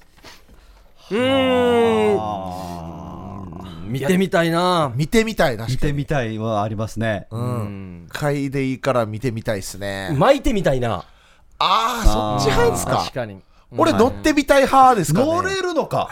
[1.11, 2.45] うーん。
[3.87, 4.91] 見てみたいな。
[4.95, 5.67] 見てみたいな。
[5.67, 7.27] 見てみたいはありますね。
[7.29, 8.07] うん。
[8.09, 10.09] 回でいいから見てみたいっすね。
[10.17, 11.05] 巻いてみたいな
[11.57, 12.97] ああそっち派ですか？
[12.97, 13.39] 確かに。
[13.77, 15.25] 俺乗ってみたい派ですかね？
[15.25, 16.09] 乗れるのか？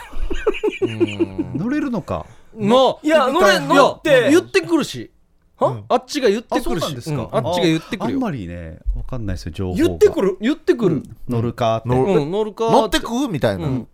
[1.55, 2.25] 乗れるのか？
[2.55, 3.59] のいや乗れい。
[3.59, 4.09] 乗って。
[4.09, 5.11] や言ってくるし。
[5.59, 6.85] あっちが言ってくるし。
[6.85, 8.17] あっちが言ってくるよ。
[8.17, 9.83] あんまりねわかんないですよ情報が。
[9.83, 10.37] 言ってくる？
[10.41, 11.03] 言ってくる。
[11.29, 11.89] 乗るかって。
[11.89, 12.31] 乗うん。
[12.31, 13.29] 乗るか乗ってく？
[13.29, 13.87] みたいな、うん。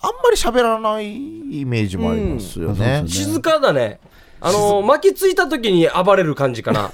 [0.00, 3.08] あんまり喋らないイメージもありますよね、うん。
[3.08, 4.00] 静かだね。
[4.40, 6.92] あの巻きついた時に暴れる感じかな。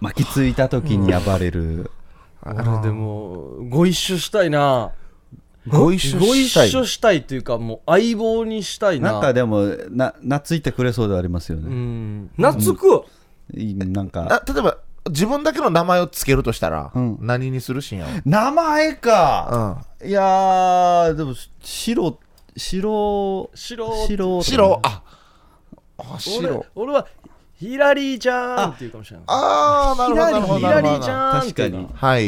[0.00, 1.90] 巻きついた時に暴れる
[2.46, 4.92] 俺でもご一緒したいな。
[5.66, 6.70] ご一緒ご一したい。
[6.70, 9.12] 緒したいというかもう相棒にしたいな。
[9.12, 12.30] なんかでもな懐いてくれそうではありますようねん。
[12.36, 13.04] 懐く。
[13.54, 14.26] いいなんか。
[14.30, 14.78] あ例えば
[15.08, 17.18] 自分だけの名前をつけるとしたら、うん。
[17.20, 19.84] 何にするしんや名前か。
[20.02, 22.18] ういやーでも白
[22.56, 24.80] 白白白ん白。
[24.82, 25.02] あ
[25.96, 27.06] あ俺白俺は
[27.56, 29.24] ヒラリーちゃんっていうかもしれない。
[29.28, 31.88] ああなるほどヒラリーちゃんっていう確かに。
[31.94, 32.26] はい。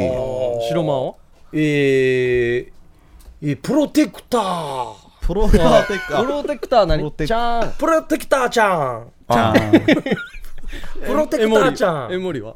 [0.69, 1.19] 白魔王
[1.53, 2.69] えー、
[3.43, 4.95] えープロテクター。
[5.21, 5.83] プロテクタ
[6.23, 6.99] プロテクター何？
[6.99, 9.13] プロテクちゃんプロテクターちゃん。
[9.29, 9.53] あ
[11.05, 12.13] プロテクターちゃん。
[12.13, 12.55] エモリは？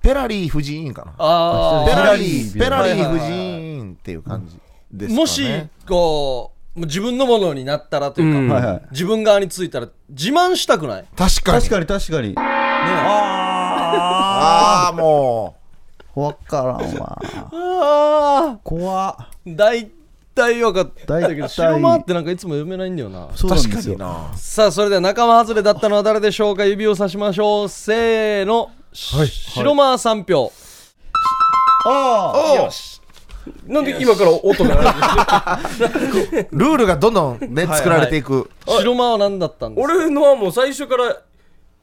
[0.00, 1.14] ペラリー夫人かな。
[1.18, 4.56] あペラペラリーリーペラリー夫人っていう感じ
[4.92, 5.16] ですかね。
[5.16, 8.48] あもしこ自分のものになったらというか、うん。
[8.48, 8.82] はいはい。
[8.92, 11.04] 自分側についたら自慢したくない？
[11.16, 11.60] 確かに。
[11.60, 12.34] 確かに確かに。
[12.84, 15.56] ああも
[16.14, 17.18] わからんわ
[17.52, 19.90] あ怖大
[20.34, 21.48] 体分かったけど大体。
[21.48, 23.26] 白間ってなんかいつも読めないんだよな。
[23.26, 23.94] う確かそうなんですよ。
[23.94, 24.32] にな。
[24.34, 26.64] さあそれでは仲間外れだったのは誰でしょうか？
[26.64, 27.68] 指をさしましょう。
[27.68, 30.52] せーの、し白間3票。
[31.84, 32.70] あおう
[33.66, 35.58] なんで今から音が
[36.52, 38.50] ルールがどんどんね作られていく。
[38.66, 39.94] 白間は何だったんですか？
[39.94, 41.16] 俺のはもう最初から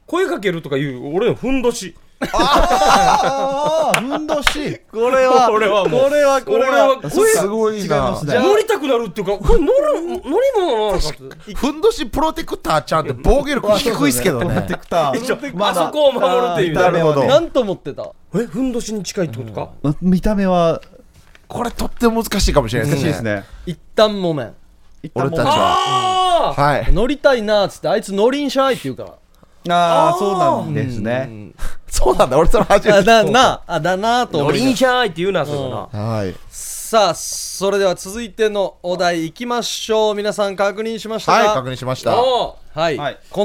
[0.06, 1.94] 声かけるとかいう俺のふんどし。
[2.32, 4.78] ああふんどし。
[4.92, 8.18] これはこれはこれはこれはすごいな。
[8.22, 10.22] 乗りたくなるっていうかこれ乗る乗り
[10.56, 11.08] 物なのか
[11.54, 15.64] ふんどしプロテクターちゃんって防御力低いっすけどプロテねクター。
[15.64, 16.74] あそこを守るっていう。
[16.74, 17.24] なるほど。
[17.24, 18.10] 何と思ってた？
[18.34, 19.70] えふんどしに近いってことか？
[20.02, 20.82] 見た目は
[21.50, 23.10] これとっても難しいかもしれない難ですね。
[23.10, 23.44] しいですね。
[23.66, 24.54] 一旦もめん
[25.14, 26.54] 俺たちは。
[26.56, 26.92] はい。
[26.92, 29.10] 乗りたいなーっつってあいつ乗りんしゃいって言うから。
[29.68, 31.50] ああそうなんですね。
[31.88, 32.38] そうなんだ。
[32.38, 35.58] 俺それ初めてあだなあだなと乗り思いなんしゃーいって言うなそれ
[35.98, 36.34] なはい。
[36.48, 40.14] さあそれでは続いてのお題いきましょう。
[40.14, 41.38] 皆さん確認しましたか？
[41.38, 42.12] はい確認しました。
[42.12, 42.56] こ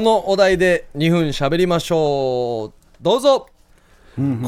[0.00, 2.72] のお題で2分喋りましょう。
[3.02, 3.46] どうぞ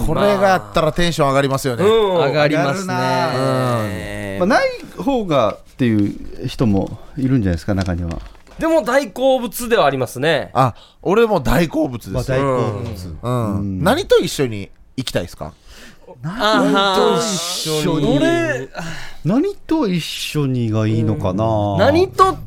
[0.06, 1.84] これがあったらテンション上がりますよね。
[1.84, 2.16] うん。
[2.16, 8.18] 上がります上がねまあない方がっていう人もいるんじゃないですか中には。
[8.58, 10.50] でも大好物ではありますね。
[10.54, 12.28] あ俺も大好物です。
[12.28, 12.84] 大好うん。
[13.22, 13.84] 物うん。
[13.84, 15.52] 何と一緒に行きたいですか？
[16.24, 18.16] あは一緒に？
[18.16, 18.68] 俺
[19.24, 21.76] 何と一緒にがいいのかな？
[21.78, 22.38] 何と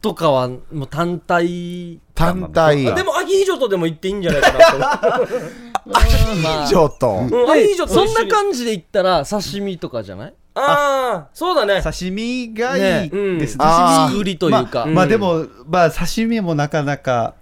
[0.00, 2.00] とかはもう単体。
[2.14, 2.94] 単体。
[2.94, 5.26] でもアヒージョとでも言っていいんじゃないかなと
[5.86, 6.66] まあ。
[6.66, 7.08] ちょっと。
[7.08, 7.50] うん。
[7.50, 7.88] アヒージョと。
[7.88, 10.34] そんな感じで言ったら刺身とかじゃない？
[10.56, 11.82] ああそうだね。
[11.82, 13.64] 刺身がいいです、ね。
[14.08, 17.34] 作りというか、まあ、まあでも、まあ刺身もなかなか、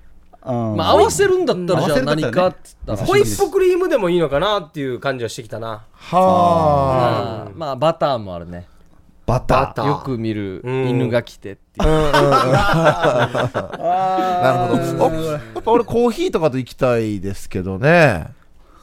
[0.45, 0.77] うん。
[0.77, 5.85] まあ合わせるんだったらじゃあ何かっつったら、ホイップクリームでもいいのかなっていう感じはしてきたな。
[5.93, 8.67] はまあまあバターもあるね
[9.27, 9.75] バター。
[9.75, 9.87] ター。
[9.87, 10.89] よく見るうん。
[10.89, 13.31] 犬が来てっていう、 あ
[14.43, 15.07] なるほど。
[15.07, 18.27] おやっぱ俺コーヒーとかと行きたいですけどね。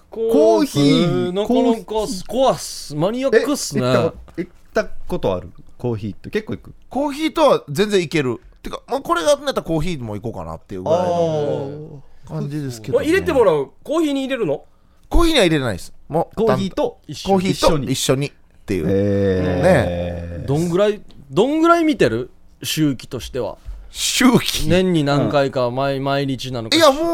[0.09, 1.83] コーヒーなかなか
[2.27, 3.81] コアスマニアックっすね。
[3.83, 5.51] 行った行ったことある？
[5.77, 6.73] コーヒーって結構行く？
[6.89, 8.41] コーヒーとは全然いける。
[8.63, 13.71] てか、まあ、これがねったらコーヒーも行こうかなっていうぐらいの感じですけど、お入れてもらう？
[13.83, 14.63] コーヒーに入れるの？
[15.09, 15.93] コーヒーには入れないです。
[16.07, 17.91] もうコーヒーと一コーヒーと一緒に。
[17.91, 18.31] 一緒に
[18.69, 21.01] っていう、えどんぐらい
[21.31, 22.29] どんぐらい見てる？
[22.61, 23.57] 周期としては。
[23.89, 26.77] 周期、年に何回か毎,、毎日なのか。
[26.77, 27.05] いやもう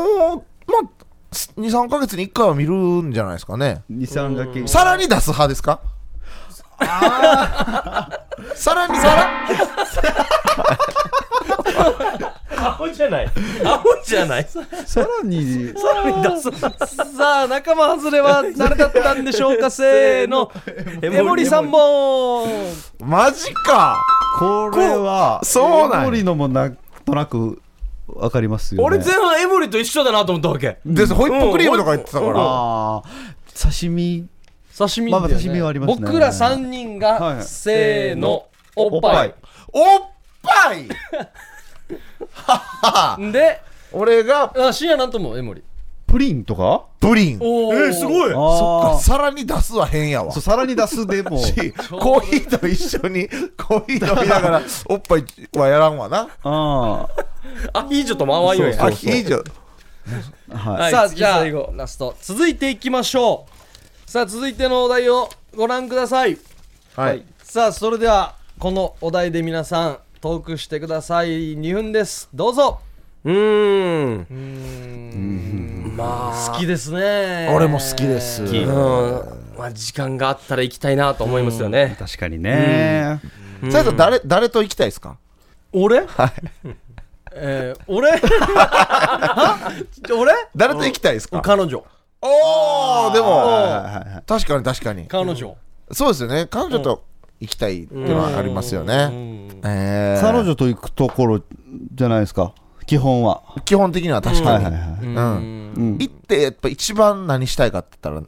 [0.69, 0.91] まあ
[1.31, 3.83] 23か月に1回は見るんじゃないですかね。
[3.89, 5.79] ー、23だけさらに出す派ですか？
[8.55, 9.29] さらにさら
[12.57, 13.25] アホじゃない。
[13.65, 14.47] アホじゃない。
[14.85, 15.73] さらに。
[15.73, 19.69] さあ仲間外れは誰だったんでしょうか？
[19.71, 20.51] せーの。
[21.01, 22.47] エモリ3本
[23.03, 23.97] マジか。
[24.39, 25.39] これは。
[25.43, 26.05] そうなんや。
[26.05, 27.61] 森のもなんとなく
[28.07, 28.85] わかりますよね。
[28.85, 30.77] 俺前半エモリと一緒だなと思ったわけ。
[30.85, 31.13] です。
[31.13, 33.03] ホイップクリームとか言ってたから、ああ
[33.59, 34.27] 刺身。
[34.77, 35.05] 刺身。
[35.05, 36.05] ねまあ刺身はありますね。
[36.05, 37.35] 僕ら3人が、はい。
[37.37, 38.43] はいせーの。
[38.75, 39.33] おっぱい。
[39.71, 40.01] おっ
[40.43, 40.85] ぱい
[43.31, 43.61] で
[43.91, 45.63] 俺があ深夜なんともエモリ
[46.07, 46.85] プリンとか？
[46.99, 47.39] プリン。
[47.41, 48.31] おえーすごい。
[48.31, 50.31] そっあかさらに出すは変やわ。
[50.31, 51.37] そうさらに出すでも。
[51.43, 53.27] しコーヒーと一緒に
[53.57, 55.25] コーヒー飲みながら おっぱい
[55.55, 56.27] はやらんわな。
[56.43, 57.07] あ
[57.73, 59.43] アヒージョとも合わんよやあいいじゃん
[60.53, 60.91] あはいはい。
[60.91, 62.15] 次さあじゃあ最後ラスト。
[62.21, 63.45] 続いていきましょ
[64.07, 64.09] う。
[64.09, 66.37] さあ続いてのお題をご覧ください。
[66.95, 67.25] はい。
[67.43, 71.55] さあそれではこのお題で皆さんトークしてください。
[71.55, 72.27] 2分です。
[72.33, 72.79] どうぞ。
[73.25, 75.95] うーん。
[75.95, 77.47] 好きですね。
[77.53, 78.41] 俺も好きです。
[78.41, 79.55] うん。
[79.55, 81.95] まあ時間があったら行きたいなと思いますよね。
[81.99, 83.21] 確かにね。
[83.69, 85.19] それと誰誰と行きたいですか？
[85.71, 86.07] 俺？
[87.35, 88.09] えー、俺？
[90.17, 90.33] 俺？
[90.55, 91.39] 誰と行きたいですか？
[91.43, 91.83] 彼女。
[92.21, 93.27] おおでも。
[93.45, 93.83] はいはい
[94.15, 95.05] はい確かに確かに。
[95.05, 95.55] 彼女。
[95.91, 96.47] そうですよね。
[96.49, 97.03] 彼女と
[97.45, 99.09] 行きたいっていうのはありますよね。
[99.63, 100.21] えー。
[100.21, 101.41] 彼女と行くところ
[101.93, 102.53] じゃないですか？
[102.85, 103.41] 基本は。
[103.65, 104.65] 基本的には確かに。
[104.65, 104.99] はいはいはい。
[105.01, 105.15] うん。
[105.15, 105.97] うん。
[105.99, 108.27] 行ってやっぱ一番何したいかって言ったら。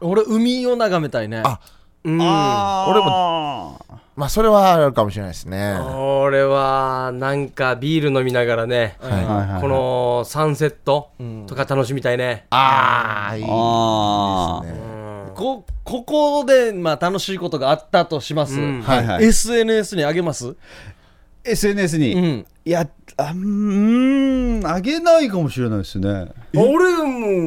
[0.00, 1.42] 俺海を眺めたいね。
[1.44, 1.60] あ。
[2.04, 2.18] うん。
[2.20, 3.78] あ俺も
[4.14, 5.78] まあそれはあるかもしれないですね。
[5.78, 9.12] 俺はなんかビール飲みながらね、はい。
[9.12, 9.60] はいはいはい。
[9.62, 14.91] このサンセットんとか楽しみたいね、ああいいあですね
[15.42, 18.82] こここで、まあ、楽しいことがあったとします、うん。
[18.82, 19.06] はい。
[19.06, 20.54] はい SNS にあげます
[21.42, 22.46] ？SNS に、うん。
[22.64, 26.28] いやあんあげないかもしれないですね。
[26.54, 26.94] 俺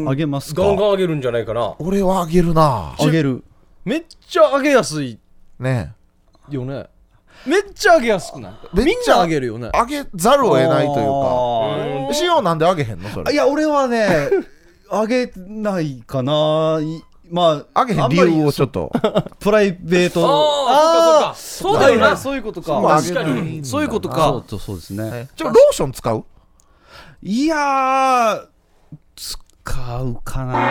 [0.03, 0.61] もあげますか？
[0.63, 1.75] ガンガンあげるんじゃないかな。
[1.79, 2.93] 俺はあげるな。
[2.99, 3.43] あげる。
[3.85, 5.17] めっちゃあげやすい。
[5.57, 5.93] ね。
[6.49, 6.87] よね。
[7.47, 8.51] めっちゃあげやすくない？
[8.73, 9.69] めっちゃみんなあげるよね。
[9.73, 13.09] あげざるを得ないというあかしおなんであげへんの？
[13.09, 13.31] それ。
[13.31, 14.29] ーいや俺はね
[14.91, 16.79] あげないかな。
[16.81, 18.91] いまああげへん理由をちょっと。
[19.39, 20.25] プライベート。
[20.69, 21.81] ああそうかそうか。
[21.81, 22.81] そうだよな、はいそういうことか。
[22.81, 23.23] 確か。
[23.23, 25.29] にそういうことそかうそうそうですね。
[25.35, 26.23] ちょローション使う？
[27.23, 28.45] いやー
[29.15, 30.53] 使うかな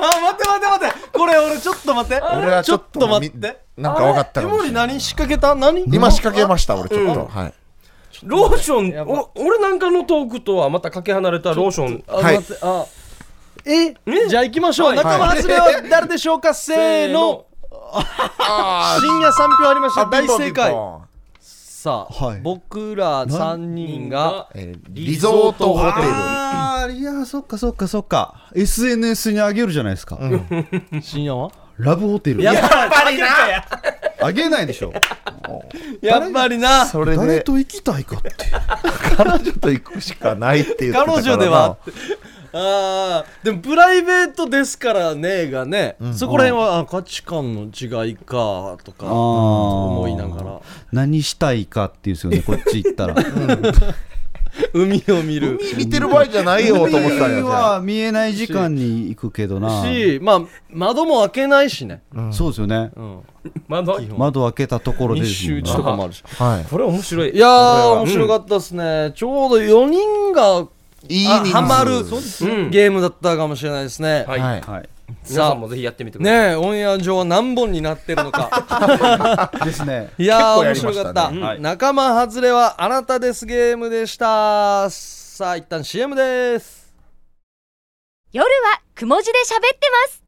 [0.00, 0.94] 待って待って待って。
[1.18, 2.22] これ俺ちょっと待って。
[2.22, 3.58] 俺はちょっと待って。
[3.76, 5.00] なんか分かったえかもしれない。
[5.00, 5.54] 仕掛けた？
[5.54, 5.84] 何？
[5.86, 7.26] 今仕掛けました俺ちょっと。
[7.26, 7.54] はい。
[8.24, 12.04] ローションお俺なんかのトークとはまたかけ離れたローション。
[12.08, 12.36] あ、はい。
[12.36, 12.84] 待ってあ
[13.68, 13.94] え
[14.28, 14.96] じゃあ行きましょう、はい。
[14.96, 17.44] 仲間外れは誰でしょうか、せーの。
[19.00, 20.06] 深夜3票ありました。
[20.06, 20.74] 大正解。
[21.40, 22.40] さあ、はい。
[22.40, 26.08] 僕ら3人がえーリゾートホテル。
[26.10, 28.48] あーいやそっかそっかそっか。
[28.54, 30.18] SNS にあげるじゃないですか、
[31.02, 31.50] 深夜は？
[31.78, 32.42] ラブホテル。
[32.42, 33.26] やっぱりな。
[34.20, 34.92] あげないでしょ。
[36.00, 36.86] やっぱりな。
[36.86, 38.32] それで誰と行きたいかって。
[39.16, 41.22] 彼女と行くしかないって言ってたからな。
[41.22, 41.76] 彼女では
[42.52, 50.60] あーでもプライベートですからねがね、そこら辺はあ価値観の違いかとか思思いながら。
[50.92, 53.14] 何したいかっていうんですよねこっち行ったら。
[54.72, 55.58] 海を見る。
[55.74, 59.82] 海見てる場合じゃないよと思ってたんや海は見えない時間に行くけどな。
[59.82, 60.40] しまあ
[60.70, 62.90] 窓も開けないしね、そうですよね。
[62.96, 63.20] うん、
[63.68, 64.00] 窓？
[64.16, 66.24] 窓開けたところで密集地とかもあるし。
[66.26, 66.64] はい。
[66.64, 67.30] これ面白い。
[67.30, 70.66] いやー面白かったですね、ちょうど4人が
[71.08, 72.70] いいハマるうん。
[72.70, 74.60] ゲームだったかもしれないですね、はい、はい。
[74.60, 74.88] はい。
[75.30, 79.52] 皆さんもぜひやってみてください、ねえオンエア上は何本になってるのか。
[79.64, 80.10] ですね。
[80.18, 81.60] いやー面白かった、したねはい。
[81.60, 84.90] 仲間外れはあなたですゲームでした。
[84.90, 86.92] さあ一旦 CM です。
[88.32, 90.22] 夜はくも字で喋ってます。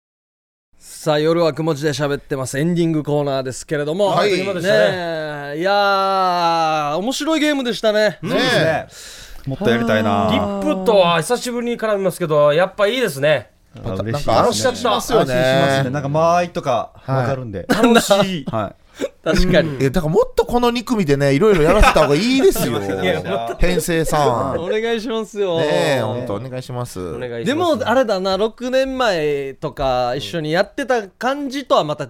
[0.78, 2.58] さあ夜はくも字で喋ってます。
[2.58, 4.40] エンディングコーナーですけれども、はい。
[4.40, 4.78] 今でしたね。
[4.78, 5.58] ねえ。
[5.58, 10.28] いやー面白いゲームでしたね、ねそうですねもっとやりたいな。
[10.30, 13.50] リップとは久しぶりに絡みますけどやっぱいいですね。
[13.76, 14.34] あ嬉しいなんかですね。
[14.34, 15.84] 安心しますよ安心しますね。
[15.84, 17.66] ねなんか間合いとかわかるんで。
[17.68, 18.44] 楽しい。
[18.50, 18.74] は
[19.22, 22.80] 確かに、えだからもっとこの2組でねいろいろやらせた方がいいですよ。
[22.80, 24.58] や編成さん。
[24.58, 27.00] お願いしますよ、ねえ本当お願いします。
[27.00, 27.44] お願いします。
[27.44, 32.08] でもあれだな6年前とか一緒にやってた感じとはまた違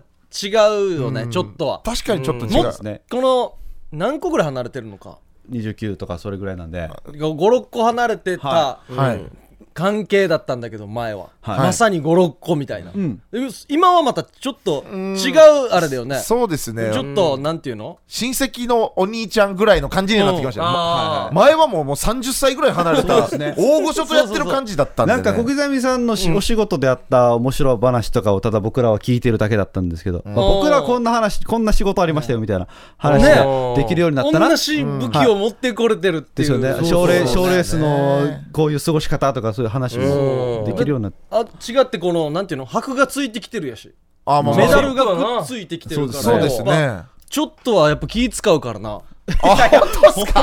[0.97, 1.81] うよね、ちょっとは。
[1.85, 2.65] 確かにちょっと違う。
[2.65, 3.55] ですねこの
[3.93, 5.19] 何個ぐらい離れてるのか
[5.51, 6.89] 29とかそれぐらいなんで。
[7.07, 8.49] 56個離れてた。
[8.49, 11.59] ははい関係だったんだけど前は、はい。
[11.59, 13.17] まさに56個みたいな、ん。
[13.33, 16.19] で今はまたちょっと違うあれだよね。
[16.19, 16.91] そうですね。
[16.93, 17.99] ちょっとなんていうの？
[18.09, 23.55] 親戚のお兄ちゃんぐらいの感じになってきましたねあー前はもうもう30歳ぐらい離れたね。
[23.57, 32.67] 大御所とやってる感じだったんで、ね、なんか小刻みさんのし、お仕事であった面白い話とかをただ僕らは聞いてるだけだったんですけど、まあ僕らはこんな話こんな仕事ありましたよみたいな
[32.99, 36.89] 話ねができるようになったな、同じ武器を持ってこれてるっていう、ですよね。
[36.89, 42.67] 賞レそう賞レースのこういう過ごし方とかそういう話もできるようになってあ違ってこのなんていうの？
[42.67, 43.95] 箔がついてきてるやし。
[44.27, 44.67] あまあまあ。
[44.67, 46.21] メダルがくっついてきてるから。
[46.21, 46.71] そうですね。
[46.71, 49.01] やっぱちょっとはやっぱ気使うからな。
[49.43, 49.89] あ本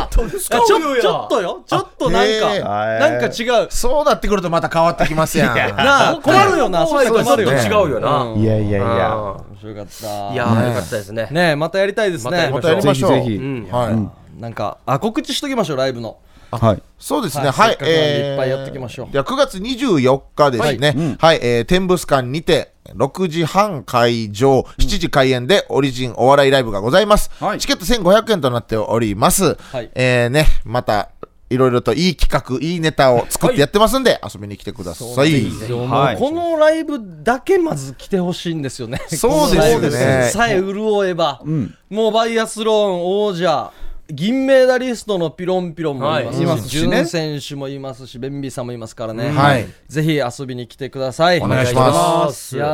[0.10, 0.62] 当ですか？
[0.66, 1.62] ちょちょっとよ。
[1.66, 2.60] ちょっとなんか
[3.00, 3.68] なんか違う。
[3.70, 5.56] そうなってくるとまた変わってきますやん。
[5.76, 6.88] なあ困るよな。
[6.88, 8.40] そういうとの困るよ違うよな、うん。
[8.40, 9.12] いやいやいや。
[9.12, 10.08] あ面白かった。
[10.08, 11.28] ーいやねーよかったですね。
[11.32, 12.50] ねえまたやりたいですね。
[12.50, 13.12] またやりましょう。
[13.12, 13.36] ぜひぜひ。
[13.36, 13.68] うん。
[13.70, 16.18] はい、なんかあ告知しときましょうライブの
[16.52, 16.82] はい。
[17.00, 17.70] そうですね、はいはい。
[17.70, 19.08] せっかくなんでいっぱいやっていきましょう。
[19.12, 27.32] じゃあ9月24日ですね、はい、えー天物館にて、6時半会場、7時開演でオリジンお笑いライブがございます。
[27.40, 27.60] はい。
[27.60, 29.56] チケット1500円となっております。
[29.56, 29.92] はい。
[29.96, 31.10] えーね、また、
[31.50, 35.42] いろいろといい企画、いいネタを作ってやってますんで、遊びに来てください。
[35.70, 36.18] もうはい。
[36.18, 39.00] このライブだけまず来てほしいんですよね。
[39.08, 40.30] そうですね。
[40.34, 41.42] さえ潤えば、
[41.90, 43.72] もうバイアスローン王者、
[44.10, 46.40] 銀メダリストのピロンピロンもいます。
[46.40, 46.62] し、はい。
[46.62, 49.30] ジュン選手もいますし、ベンビーさんもいますからね。
[49.30, 49.68] はい。
[49.88, 51.40] ぜひ遊びに来てください。
[51.40, 52.56] お願いします。
[52.56, 52.68] いや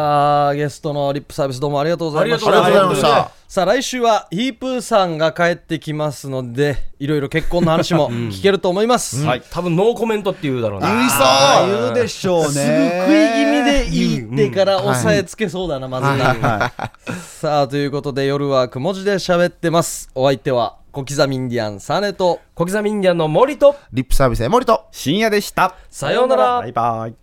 [0.51, 2.65] ーゲストのリップサービスどうもありがとうございました。
[2.65, 3.31] ありがとうございました。
[3.47, 9.43] さあ来週はヒープーさんが帰ってきますので、いろいろ結婚の話も 聞けると思います、はい。
[9.51, 12.47] 多分ノーコメントって言うだろうな言いそうあ言うでしょうね。
[12.47, 16.72] すぐ食い気味で言ってから押さえつけそうだな、まずな、
[17.41, 20.10] さあということで夜はくも字で喋ってます。
[20.16, 24.86] お相手は小刻みインディアンサネと小刻みインディアンの森とリップサービスエモリと。
[24.91, 25.76] 深夜でした。
[25.89, 26.62] さようなら。
[26.62, 27.16] バイバイ